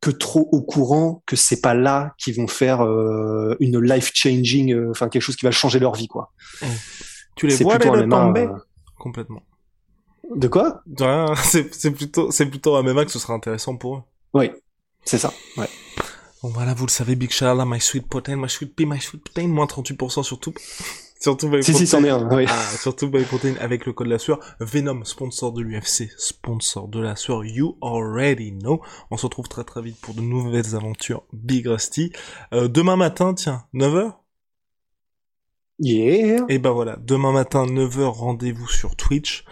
que 0.00 0.10
trop 0.10 0.48
au 0.52 0.62
courant 0.62 1.22
que 1.26 1.36
c'est 1.36 1.60
pas 1.60 1.74
là 1.74 2.14
qu'ils 2.18 2.36
vont 2.36 2.46
faire 2.46 2.82
euh, 2.82 3.56
une 3.60 3.80
life 3.80 4.12
changing, 4.14 4.72
euh, 4.72 4.90
enfin 4.90 5.08
quelque 5.08 5.22
chose 5.22 5.36
qui 5.36 5.44
va 5.44 5.50
changer 5.50 5.78
leur 5.78 5.94
vie 5.94 6.06
quoi. 6.06 6.32
Tu 7.34 7.46
les 7.46 7.56
vois 7.56 7.78
les 7.78 7.88
un 7.88 8.06
MMA, 8.06 8.16
tomber? 8.16 8.42
euh, 8.42 8.56
Complètement. 8.96 9.42
De 10.34 10.48
quoi? 10.48 10.82
C'est 11.42 11.90
plutôt 11.90 12.30
c'est 12.30 12.46
plutôt 12.46 12.76
un 12.76 12.82
MMA 12.82 13.04
que 13.06 13.10
ce 13.10 13.18
sera 13.18 13.34
intéressant 13.34 13.76
pour 13.76 13.96
eux. 13.96 14.02
Oui, 14.34 14.50
c'est 15.04 15.18
ça. 15.18 15.32
Ouais. 15.56 15.68
Bon 16.42 16.50
voilà, 16.50 16.74
vous 16.74 16.86
le 16.86 16.90
savez, 16.90 17.16
Big 17.16 17.30
Shala, 17.30 17.64
My 17.66 17.80
Sweet 17.80 18.06
Protein, 18.06 18.36
My 18.36 18.48
Sweet 18.48 18.74
Pea, 18.74 18.86
My 18.86 19.00
Sweet 19.00 19.24
Protein, 19.24 19.48
moins 19.48 19.64
38% 19.64 20.22
surtout. 20.22 20.52
surtout 21.18 21.48
By 21.48 21.64
Si 21.64 21.74
si, 21.74 21.86
c'en 21.86 22.04
est 22.04 22.10
un. 22.10 22.28
Oui. 22.30 22.44
Ah, 22.46 22.62
surtout 22.78 23.08
By 23.08 23.24
Protein 23.24 23.54
avec 23.58 23.86
le 23.86 23.92
code 23.92 24.08
de 24.08 24.12
la 24.12 24.18
sueur. 24.18 24.38
Venom, 24.60 25.02
sponsor 25.04 25.52
de 25.52 25.62
l'UFC, 25.62 26.10
sponsor 26.18 26.88
de 26.88 27.00
la 27.00 27.16
sueur, 27.16 27.44
you 27.44 27.76
already 27.82 28.52
know. 28.52 28.80
On 29.10 29.16
se 29.16 29.24
retrouve 29.26 29.48
très 29.48 29.64
très 29.64 29.80
vite 29.80 29.98
pour 30.00 30.14
de 30.14 30.20
nouvelles 30.20 30.76
aventures 30.76 31.24
Big 31.32 31.66
Rusty. 31.66 32.12
Euh, 32.52 32.68
demain 32.68 32.96
matin, 32.96 33.34
tiens, 33.34 33.64
9h 33.74 34.12
Yeah. 35.80 36.44
Et 36.48 36.58
ben 36.58 36.72
voilà, 36.72 36.96
demain 37.00 37.30
matin, 37.30 37.64
9h, 37.64 38.02
rendez-vous 38.06 38.68
sur 38.68 38.96
Twitch. 38.96 39.44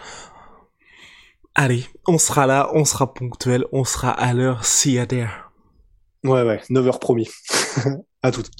Allez, 1.58 1.86
on 2.06 2.18
sera 2.18 2.46
là, 2.46 2.68
on 2.74 2.84
sera 2.84 3.14
ponctuel, 3.14 3.64
on 3.72 3.84
sera 3.84 4.10
à 4.10 4.34
l'heure, 4.34 4.66
see 4.66 4.92
ya 4.92 5.06
there. 5.06 5.30
Ouais, 6.22 6.42
ouais, 6.42 6.60
9h 6.68 6.98
promis. 6.98 7.30
à 8.22 8.30
toutes. 8.30 8.50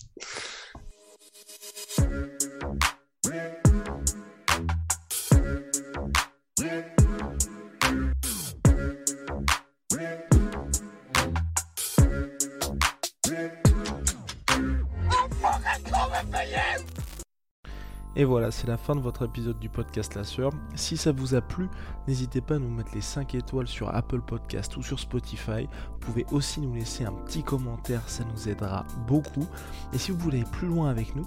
Et 18.19 18.25
voilà, 18.25 18.51
c'est 18.51 18.67
la 18.67 18.79
fin 18.79 18.97
de 18.97 19.01
votre 19.01 19.27
épisode 19.27 19.59
du 19.59 19.69
podcast 19.69 20.15
La 20.15 20.25
Sœur. 20.25 20.51
Si 20.75 20.97
ça 20.97 21.13
vous 21.13 21.35
a 21.35 21.43
plu, 21.43 21.69
n'hésitez 22.09 22.41
pas 22.41 22.55
à 22.55 22.59
nous 22.59 22.71
mettre 22.71 22.95
les 22.95 23.03
5 23.03 23.35
étoiles 23.35 23.69
sur 23.69 23.95
Apple 23.95 24.23
Podcast 24.23 24.75
ou 24.79 24.83
sur 24.83 24.99
Spotify. 24.99 25.69
Vous 25.93 25.99
pouvez 26.01 26.25
aussi 26.33 26.63
nous 26.63 26.73
laisser 26.73 27.05
un 27.05 27.13
petit 27.13 27.43
commentaire, 27.43 28.09
ça 28.09 28.25
nous 28.25 28.49
aidera 28.49 28.87
beaucoup. 29.07 29.47
Et 29.93 29.99
si 29.99 30.13
vous 30.13 30.19
voulez 30.19 30.39
aller 30.39 30.51
plus 30.51 30.67
loin 30.67 30.89
avec 30.89 31.15
nous, 31.15 31.27